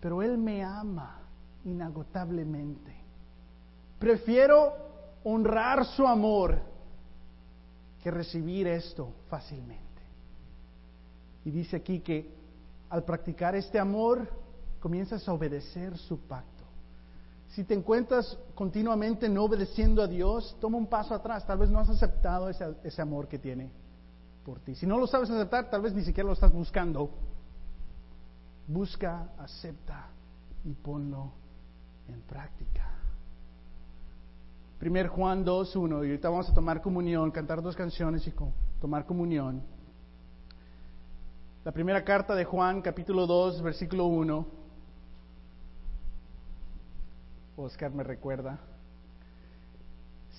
Pero 0.00 0.22
Él 0.22 0.36
me 0.36 0.62
ama 0.62 1.20
inagotablemente. 1.64 2.94
Prefiero 3.98 4.74
honrar 5.24 5.84
su 5.84 6.06
amor 6.06 6.60
que 8.02 8.10
recibir 8.10 8.66
esto 8.66 9.12
fácilmente. 9.28 9.85
Y 11.46 11.52
dice 11.52 11.76
aquí 11.76 12.00
que 12.00 12.28
al 12.90 13.04
practicar 13.04 13.54
este 13.54 13.78
amor 13.78 14.28
comienzas 14.80 15.28
a 15.28 15.32
obedecer 15.32 15.96
su 15.96 16.18
pacto. 16.18 16.64
Si 17.50 17.62
te 17.62 17.72
encuentras 17.72 18.36
continuamente 18.56 19.28
no 19.28 19.44
obedeciendo 19.44 20.02
a 20.02 20.08
Dios, 20.08 20.56
toma 20.60 20.76
un 20.76 20.88
paso 20.88 21.14
atrás. 21.14 21.46
Tal 21.46 21.58
vez 21.58 21.70
no 21.70 21.78
has 21.78 21.88
aceptado 21.88 22.48
ese, 22.48 22.74
ese 22.82 23.00
amor 23.00 23.28
que 23.28 23.38
tiene 23.38 23.70
por 24.44 24.58
ti. 24.58 24.74
Si 24.74 24.88
no 24.88 24.98
lo 24.98 25.06
sabes 25.06 25.30
aceptar, 25.30 25.70
tal 25.70 25.82
vez 25.82 25.94
ni 25.94 26.02
siquiera 26.02 26.26
lo 26.26 26.32
estás 26.32 26.52
buscando. 26.52 27.10
Busca, 28.66 29.28
acepta 29.38 30.08
y 30.64 30.72
ponlo 30.74 31.30
en 32.08 32.22
práctica. 32.22 32.90
Primer 34.80 35.06
Juan 35.06 35.44
2, 35.44 35.76
1, 35.76 36.04
y 36.04 36.08
ahorita 36.08 36.28
vamos 36.28 36.50
a 36.50 36.54
tomar 36.54 36.82
comunión, 36.82 37.30
cantar 37.30 37.62
dos 37.62 37.76
canciones 37.76 38.26
y 38.26 38.34
tomar 38.80 39.06
comunión. 39.06 39.75
La 41.66 41.72
primera 41.72 42.04
carta 42.04 42.36
de 42.36 42.44
Juan, 42.44 42.80
capítulo 42.80 43.26
2, 43.26 43.60
versículo 43.60 44.06
1. 44.06 44.46
Oscar 47.56 47.90
me 47.90 48.04
recuerda. 48.04 48.60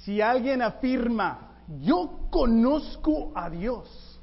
Si 0.05 0.21
alguien 0.21 0.61
afirma, 0.61 1.65
yo 1.81 2.29
conozco 2.29 3.33
a 3.35 3.49
Dios, 3.49 4.21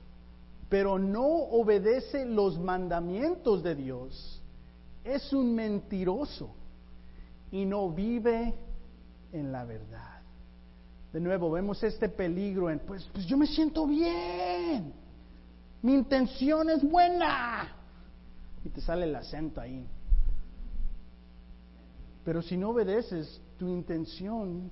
pero 0.71 0.99
no 0.99 1.27
obedece 1.27 2.25
los 2.25 2.59
mandamientos 2.59 3.63
de 3.63 3.75
Dios, 3.75 4.43
es 5.05 5.31
un 5.35 5.55
mentiroso 5.55 6.55
y 7.53 7.67
no 7.67 7.91
vive 7.91 8.55
en 9.31 9.53
la 9.53 9.67
verdad. 9.67 10.23
De 11.13 11.21
nuevo, 11.21 11.51
vemos 11.51 11.83
este 11.83 12.09
peligro 12.09 12.71
en, 12.71 12.79
pues, 12.79 13.07
pues 13.13 13.27
yo 13.27 13.37
me 13.37 13.47
siento 13.47 13.87
bien, 13.87 15.04
mi 15.85 15.93
intención 15.93 16.71
es 16.71 16.83
buena, 16.83 17.69
y 18.65 18.71
te 18.71 18.81
sale 18.81 19.05
el 19.05 19.15
acento 19.15 19.61
ahí. 19.61 19.87
Pero 22.25 22.41
si 22.41 22.57
no 22.57 22.71
obedeces, 22.71 23.39
tu 23.59 23.69
intención 23.69 24.71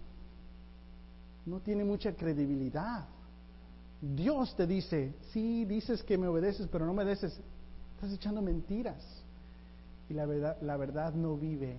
no 1.45 1.61
tiene 1.61 1.85
mucha 1.85 2.15
credibilidad. 2.17 3.05
Dios 4.01 4.57
te 4.57 4.67
dice, 4.67 5.15
sí, 5.33 5.67
dices 5.67 6.03
que 6.03 6.17
me 6.17 6.29
obedeces, 6.29 6.67
pero 6.73 6.87
no 6.87 6.95
me 6.95 7.03
obedeces, 7.03 7.39
estás 7.95 8.11
echando 8.15 8.41
mentiras. 8.41 9.05
Y 10.09 10.15
la 10.15 10.25
verdad, 10.25 10.57
la 10.63 10.79
verdad 10.79 11.13
no 11.13 11.37
vive 11.37 11.79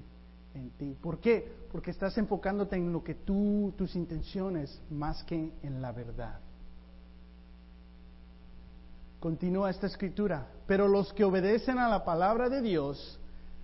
en 0.54 0.70
ti. 0.78 0.96
¿Por 1.02 1.20
qué? 1.20 1.52
Porque 1.72 1.90
estás 1.90 2.16
enfocándote 2.20 2.76
en 2.76 2.94
lo 2.94 3.04
que 3.04 3.16
tú, 3.16 3.74
tus 3.80 3.96
intenciones, 3.96 4.80
más 4.92 5.24
que 5.24 5.54
en 5.64 5.82
la 5.82 5.92
verdad. 5.92 6.40
Continúa 9.24 9.70
esta 9.70 9.88
escritura. 9.88 10.46
Pero 10.68 10.90
los 10.90 11.14
que 11.14 11.24
obedecen 11.24 11.80
a 11.80 11.88
la 11.88 12.04
palabra 12.04 12.50
de 12.50 12.62
Dios 12.62 13.18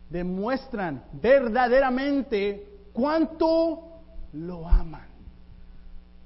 demuestran 0.09 1.03
verdaderamente 1.11 2.87
cuánto 2.93 3.99
lo 4.31 4.65
aman. 4.65 5.09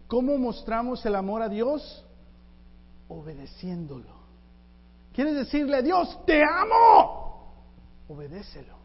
¿Cómo 0.05 0.37
mostramos 0.37 1.03
el 1.07 1.15
amor 1.15 1.41
a 1.41 1.49
Dios? 1.49 2.05
Obedeciéndolo. 3.07 4.13
¿Quieres 5.13 5.33
decirle 5.33 5.77
a 5.77 5.81
Dios, 5.81 6.15
te 6.27 6.39
amo? 6.43 7.55
Obedécelo. 8.09 8.75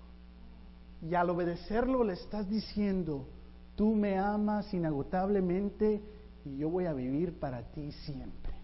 Y 1.02 1.14
al 1.14 1.28
obedecerlo 1.28 2.02
le 2.04 2.14
estás 2.14 2.48
diciendo, 2.48 3.28
tú 3.76 3.94
me 3.94 4.18
amas 4.18 4.72
inagotablemente 4.72 6.02
y 6.46 6.56
yo 6.56 6.70
voy 6.70 6.87
a 6.87 6.94
vivir 6.94 7.38
para 7.38 7.70
ti 7.70 7.92
siempre. 7.92 8.58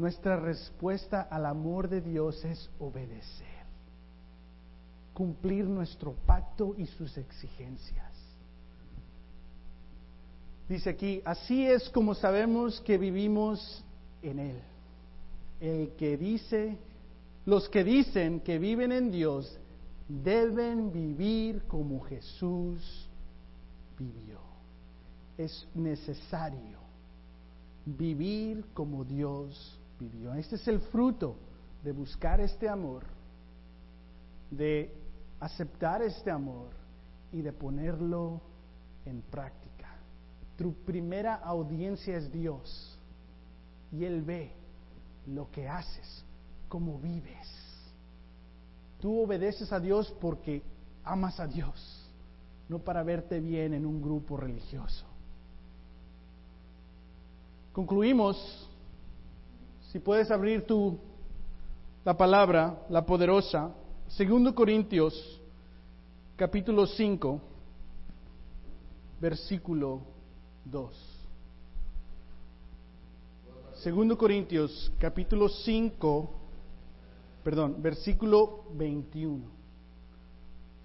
Nuestra 0.00 0.36
respuesta 0.36 1.20
al 1.20 1.44
amor 1.44 1.86
de 1.86 2.00
Dios 2.00 2.42
es 2.46 2.70
obedecer, 2.78 3.66
cumplir 5.12 5.66
nuestro 5.66 6.14
pacto 6.24 6.74
y 6.78 6.86
sus 6.86 7.18
exigencias. 7.18 8.14
Dice 10.70 10.88
aquí, 10.88 11.20
así 11.22 11.66
es 11.66 11.90
como 11.90 12.14
sabemos 12.14 12.80
que 12.80 12.96
vivimos 12.96 13.84
en 14.22 14.38
Él. 14.38 14.60
El 15.60 15.90
que 15.98 16.16
dice 16.16 16.78
los 17.44 17.68
que 17.68 17.84
dicen 17.84 18.40
que 18.40 18.58
viven 18.58 18.92
en 18.92 19.10
Dios 19.10 19.54
deben 20.08 20.92
vivir 20.94 21.64
como 21.64 22.00
Jesús 22.00 23.06
vivió. 23.98 24.38
Es 25.36 25.68
necesario 25.74 26.78
vivir 27.84 28.64
como 28.72 29.04
Dios 29.04 29.76
vivió. 30.00 30.34
Este 30.34 30.56
es 30.56 30.66
el 30.66 30.80
fruto 30.80 31.36
de 31.84 31.92
buscar 31.92 32.40
este 32.40 32.68
amor, 32.68 33.04
de 34.50 34.92
aceptar 35.38 36.02
este 36.02 36.30
amor 36.30 36.70
y 37.32 37.42
de 37.42 37.52
ponerlo 37.52 38.40
en 39.04 39.22
práctica. 39.22 39.96
Tu 40.56 40.74
primera 40.84 41.36
audiencia 41.36 42.16
es 42.16 42.30
Dios 42.32 42.98
y 43.92 44.04
Él 44.04 44.22
ve 44.22 44.52
lo 45.26 45.50
que 45.50 45.68
haces 45.68 46.24
cómo 46.70 46.98
vives. 46.98 47.48
Tú 49.00 49.22
obedeces 49.22 49.72
a 49.72 49.80
Dios 49.80 50.14
porque 50.20 50.62
amas 51.04 51.40
a 51.40 51.46
Dios, 51.46 52.08
no 52.68 52.78
para 52.78 53.02
verte 53.02 53.40
bien 53.40 53.74
en 53.74 53.84
un 53.84 54.00
grupo 54.00 54.36
religioso. 54.36 55.04
Concluimos, 57.72 58.69
si 59.90 59.98
puedes 59.98 60.30
abrir 60.30 60.66
tu 60.66 60.98
la 62.04 62.16
palabra, 62.16 62.86
la 62.88 63.04
poderosa, 63.04 63.74
segundo 64.06 64.54
Corintios 64.54 65.40
capítulo 66.36 66.86
5, 66.86 67.40
versículo 69.20 70.02
2. 70.64 71.16
Segundo 73.82 74.16
Corintios 74.16 74.92
capítulo 74.98 75.48
5 75.48 76.30
perdón, 77.42 77.76
versículo 77.82 78.64
21. 78.74 79.44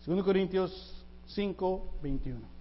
2 0.06 0.24
Corintios 0.24 1.06
5, 1.28 1.94
21. 2.02 2.55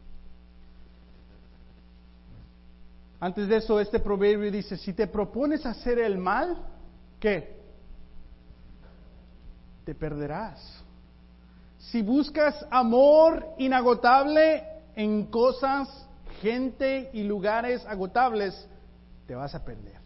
Antes 3.20 3.48
de 3.48 3.57
eso, 3.57 3.81
este 3.81 4.00
proverbio 4.00 4.50
dice, 4.50 4.77
si 4.77 4.92
te 4.92 5.07
propones 5.07 5.64
hacer 5.64 5.98
el 5.98 6.18
mal, 6.18 6.59
¿qué? 7.18 7.57
Te 9.85 9.94
perderás. 9.94 10.83
Si 11.79 12.03
buscas 12.03 12.66
amor 12.70 13.46
inagotable 13.59 14.64
en 14.96 15.27
cosas, 15.27 16.07
gente 16.40 17.11
y 17.12 17.22
lugares 17.22 17.85
agotables, 17.87 18.68
te 19.27 19.35
vas 19.35 19.55
a 19.55 19.64
perder. 19.64 20.05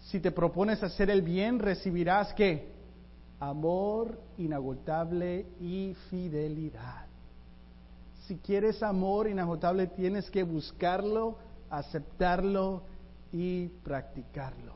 Si 0.00 0.20
te 0.20 0.30
propones 0.30 0.82
hacer 0.82 1.10
el 1.10 1.22
bien, 1.22 1.58
recibirás 1.58 2.34
qué? 2.34 2.72
Amor 3.40 4.20
inagotable 4.38 5.46
y 5.60 5.96
fidelidad. 6.08 7.06
Si 8.26 8.36
quieres 8.36 8.82
amor 8.82 9.28
inagotable, 9.28 9.86
tienes 9.86 10.30
que 10.30 10.42
buscarlo, 10.42 11.36
aceptarlo 11.68 12.82
y 13.32 13.68
practicarlo. 13.68 14.74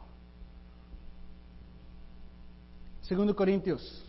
Segundo 3.01 3.35
Corintios, 3.35 4.05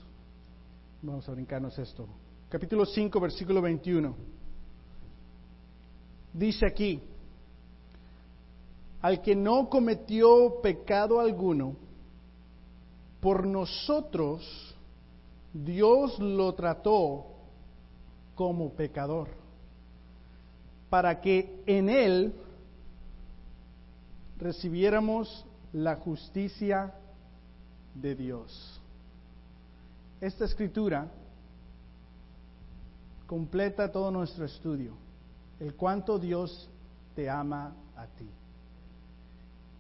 vamos 1.02 1.28
a 1.30 1.32
brincarnos 1.32 1.80
esto. 1.80 2.06
Capítulo 2.50 2.86
5, 2.86 3.18
versículo 3.20 3.62
21. 3.62 4.14
Dice 6.34 6.66
aquí, 6.66 7.02
al 9.02 9.22
que 9.22 9.38
no 9.38 9.70
cometió 9.70 10.60
pecado 10.62 11.22
alguno, 11.22 11.78
por 13.22 13.48
nosotros 13.48 14.76
Dios 15.54 16.20
lo 16.20 16.54
trató 16.56 17.39
como 18.40 18.70
pecador, 18.70 19.28
para 20.90 21.20
que 21.20 21.62
en 21.66 21.90
él 21.90 22.34
recibiéramos 24.38 25.46
la 25.74 25.98
justicia 25.98 26.94
de 27.94 28.16
Dios. 28.16 28.82
Esta 30.22 30.46
escritura 30.46 31.12
completa 33.28 33.92
todo 33.92 34.10
nuestro 34.10 34.46
estudio, 34.46 34.94
el 35.60 35.76
cuánto 35.76 36.18
Dios 36.18 36.70
te 37.16 37.30
ama 37.30 37.76
a 37.98 38.08
ti, 38.08 38.30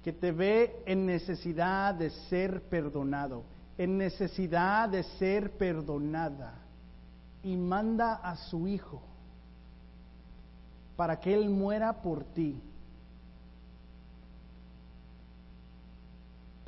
que 0.03 0.11
te 0.11 0.33
ve 0.33 0.83
en 0.85 1.05
necesidad 1.05 1.95
de 1.95 2.09
ser 2.27 2.61
perdonado, 2.63 3.41
en 3.77 3.97
necesidad 3.97 4.89
de 4.89 5.03
ser 5.03 5.51
perdonada, 5.53 6.65
y 7.43 7.55
manda 7.55 8.15
a 8.15 8.35
su 8.35 8.67
Hijo 8.67 9.01
para 10.95 11.19
que 11.19 11.33
Él 11.33 11.49
muera 11.49 12.01
por 12.01 12.23
ti 12.23 12.61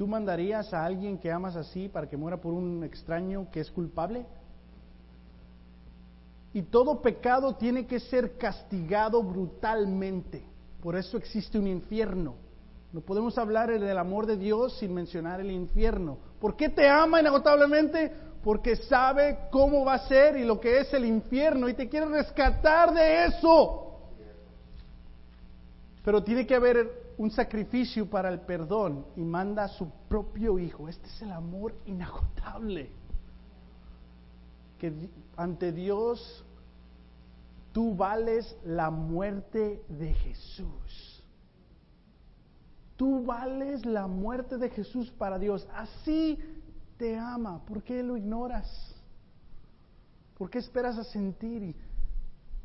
¿Tú 0.02 0.08
mandarías 0.08 0.74
a 0.74 0.84
alguien 0.84 1.20
que 1.20 1.32
amas 1.32 1.56
así 1.56 1.88
para 1.88 2.10
que 2.10 2.18
muera 2.18 2.38
por 2.38 2.56
un 2.56 2.84
extraño 2.84 3.52
que 3.52 3.60
es 3.60 3.70
culpable? 3.70 4.26
Y 6.56 6.64
todo 6.64 7.04
pecado 7.04 7.56
tiene 7.56 7.86
que 7.86 8.00
ser 8.00 8.36
castigado 8.36 9.22
brutalmente. 9.22 10.44
Por 10.82 10.96
eso 10.96 11.18
existe 11.18 11.60
un 11.60 11.68
infierno. 11.68 12.34
No 12.92 13.02
podemos 13.02 13.38
hablar 13.38 13.70
del 13.70 13.96
amor 13.96 14.26
de 14.26 14.38
Dios 14.38 14.76
sin 14.80 14.92
mencionar 14.92 15.40
el 15.40 15.52
infierno. 15.52 16.18
¿Por 16.40 16.56
qué 16.56 16.70
te 16.70 16.90
ama 16.90 17.20
inagotablemente? 17.20 18.12
Porque 18.44 18.76
sabe 18.76 19.48
cómo 19.52 19.86
va 19.86 19.96
a 19.96 20.08
ser 20.08 20.38
y 20.38 20.44
lo 20.44 20.60
que 20.60 20.80
es 20.80 20.94
el 20.94 21.06
infierno 21.06 21.70
y 21.70 21.74
te 21.74 21.88
quiere 21.88 22.08
rescatar 22.08 22.94
de 22.94 23.26
eso. 23.26 24.00
Pero 26.04 26.24
tiene 26.24 26.48
que 26.48 26.56
haber 26.56 27.14
un 27.18 27.30
sacrificio 27.30 28.10
para 28.10 28.30
el 28.30 28.42
perdón 28.42 29.06
y 29.16 29.22
manda 29.22 29.66
a 29.66 29.68
su 29.68 29.90
propio 30.10 30.58
Hijo. 30.58 30.90
Este 30.90 31.08
es 31.08 31.22
el 31.22 31.32
amor 31.32 31.76
inagotable. 31.86 32.90
Que 34.80 34.92
ante 35.38 35.72
Dios 35.72 36.44
tú 37.72 37.96
vales 37.96 38.58
la 38.66 38.90
muerte 38.90 39.84
de 39.88 40.14
Jesús. 40.14 41.24
Tú 42.98 43.24
vales 43.24 43.86
la 43.86 44.08
muerte 44.08 44.58
de 44.58 44.70
Jesús 44.70 45.12
para 45.12 45.38
Dios. 45.38 45.68
Así 45.74 46.40
te 47.02 47.18
ama. 47.18 47.66
¿Por 47.66 47.82
qué 47.82 48.04
lo 48.04 48.16
ignoras? 48.16 48.68
¿Por 50.38 50.52
qué 50.52 50.60
esperas 50.60 51.00
a 51.00 51.04
sentir 51.04 51.64
y 51.64 51.76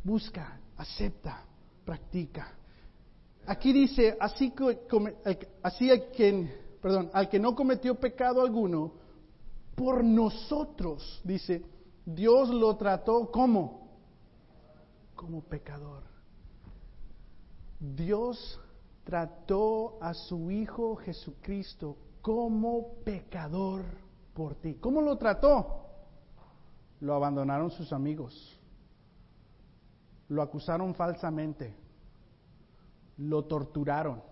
busca, 0.04 0.60
acepta, 0.76 1.42
practica? 1.86 2.52
Aquí 3.46 3.72
dice, 3.72 4.14
así, 4.20 4.52
así 5.62 5.90
al, 5.90 6.10
quien, 6.10 6.52
perdón, 6.82 7.08
al 7.14 7.30
que 7.30 7.38
no 7.38 7.54
cometió 7.54 7.94
pecado 7.94 8.42
alguno, 8.42 8.92
por 9.74 10.04
nosotros, 10.04 11.22
dice, 11.24 11.64
Dios 12.04 12.50
lo 12.50 12.76
trató 12.76 13.30
como, 13.30 13.88
como 15.14 15.40
pecador. 15.44 16.02
Dios 17.80 18.60
trató 19.02 19.96
a 20.02 20.12
su 20.12 20.50
Hijo 20.50 20.96
Jesucristo 20.96 21.96
como 22.20 22.96
pecador 23.02 24.05
por 24.36 24.54
ti. 24.56 24.74
¿Cómo 24.74 25.00
lo 25.00 25.16
trató? 25.16 25.86
Lo 27.00 27.14
abandonaron 27.14 27.70
sus 27.70 27.92
amigos, 27.92 28.60
lo 30.28 30.42
acusaron 30.42 30.94
falsamente 30.94 31.74
lo 33.18 33.44
torturaron, 33.44 34.22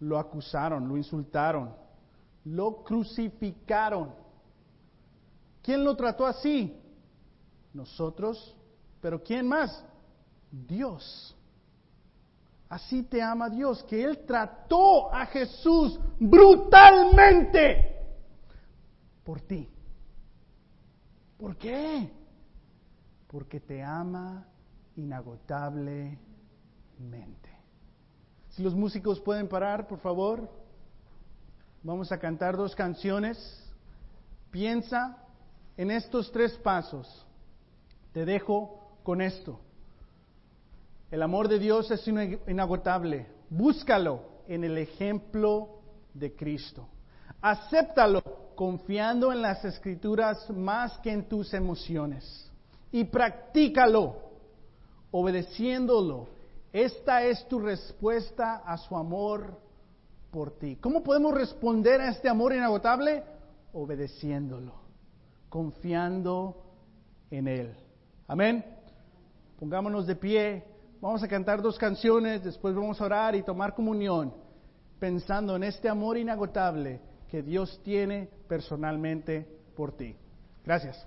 lo 0.00 0.18
acusaron, 0.18 0.88
lo 0.88 0.96
insultaron, 0.96 1.74
lo 2.44 2.82
crucificaron. 2.82 4.12
¿Quién 5.62 5.84
lo 5.84 5.96
trató 5.96 6.26
así? 6.26 6.76
Nosotros, 7.72 8.54
pero 9.00 9.22
¿quién 9.22 9.48
más? 9.48 9.84
Dios. 10.50 11.34
Así 12.68 13.04
te 13.04 13.22
ama 13.22 13.48
Dios, 13.48 13.82
que 13.84 14.02
Él 14.02 14.24
trató 14.26 15.12
a 15.12 15.26
Jesús 15.26 15.98
brutalmente 16.18 17.93
por 19.24 19.40
ti. 19.40 19.68
¿Por 21.38 21.56
qué? 21.56 22.10
Porque 23.26 23.60
te 23.60 23.82
ama 23.82 24.46
inagotable 24.96 26.18
mente. 26.98 27.50
Si 28.50 28.62
los 28.62 28.74
músicos 28.74 29.18
pueden 29.20 29.48
parar, 29.48 29.88
por 29.88 29.98
favor. 29.98 30.48
Vamos 31.82 32.12
a 32.12 32.18
cantar 32.18 32.56
dos 32.56 32.74
canciones. 32.74 33.36
Piensa 34.50 35.18
en 35.76 35.90
estos 35.90 36.30
tres 36.30 36.52
pasos. 36.58 37.26
Te 38.12 38.24
dejo 38.24 38.98
con 39.02 39.20
esto. 39.20 39.60
El 41.10 41.22
amor 41.22 41.48
de 41.48 41.58
Dios 41.58 41.90
es 41.90 42.06
inagotable. 42.06 43.26
Búscalo 43.50 44.22
en 44.46 44.62
el 44.64 44.78
ejemplo 44.78 45.80
de 46.12 46.34
Cristo. 46.34 46.88
Acéptalo 47.40 48.22
confiando 48.54 49.32
en 49.32 49.42
las 49.42 49.64
escrituras 49.64 50.48
más 50.50 50.98
que 50.98 51.12
en 51.12 51.28
tus 51.28 51.52
emociones. 51.54 52.50
Y 52.92 53.04
practícalo 53.04 54.16
obedeciéndolo 55.10 56.34
esta 56.74 57.22
es 57.22 57.46
tu 57.46 57.60
respuesta 57.60 58.56
a 58.66 58.76
su 58.76 58.96
amor 58.96 59.60
por 60.32 60.58
ti. 60.58 60.74
¿Cómo 60.80 61.04
podemos 61.04 61.32
responder 61.32 62.00
a 62.00 62.10
este 62.10 62.28
amor 62.28 62.52
inagotable? 62.52 63.22
Obedeciéndolo, 63.72 64.74
confiando 65.48 66.64
en 67.30 67.46
Él. 67.46 67.76
Amén. 68.26 68.64
Pongámonos 69.60 70.04
de 70.08 70.16
pie. 70.16 70.64
Vamos 71.00 71.22
a 71.22 71.28
cantar 71.28 71.62
dos 71.62 71.78
canciones, 71.78 72.42
después 72.42 72.74
vamos 72.74 73.00
a 73.00 73.04
orar 73.04 73.36
y 73.36 73.44
tomar 73.44 73.72
comunión, 73.72 74.34
pensando 74.98 75.54
en 75.54 75.62
este 75.62 75.88
amor 75.88 76.18
inagotable 76.18 77.00
que 77.34 77.42
Dios 77.42 77.80
tiene 77.82 78.28
personalmente 78.46 79.44
por 79.74 79.96
ti. 79.96 80.14
Gracias. 80.64 81.04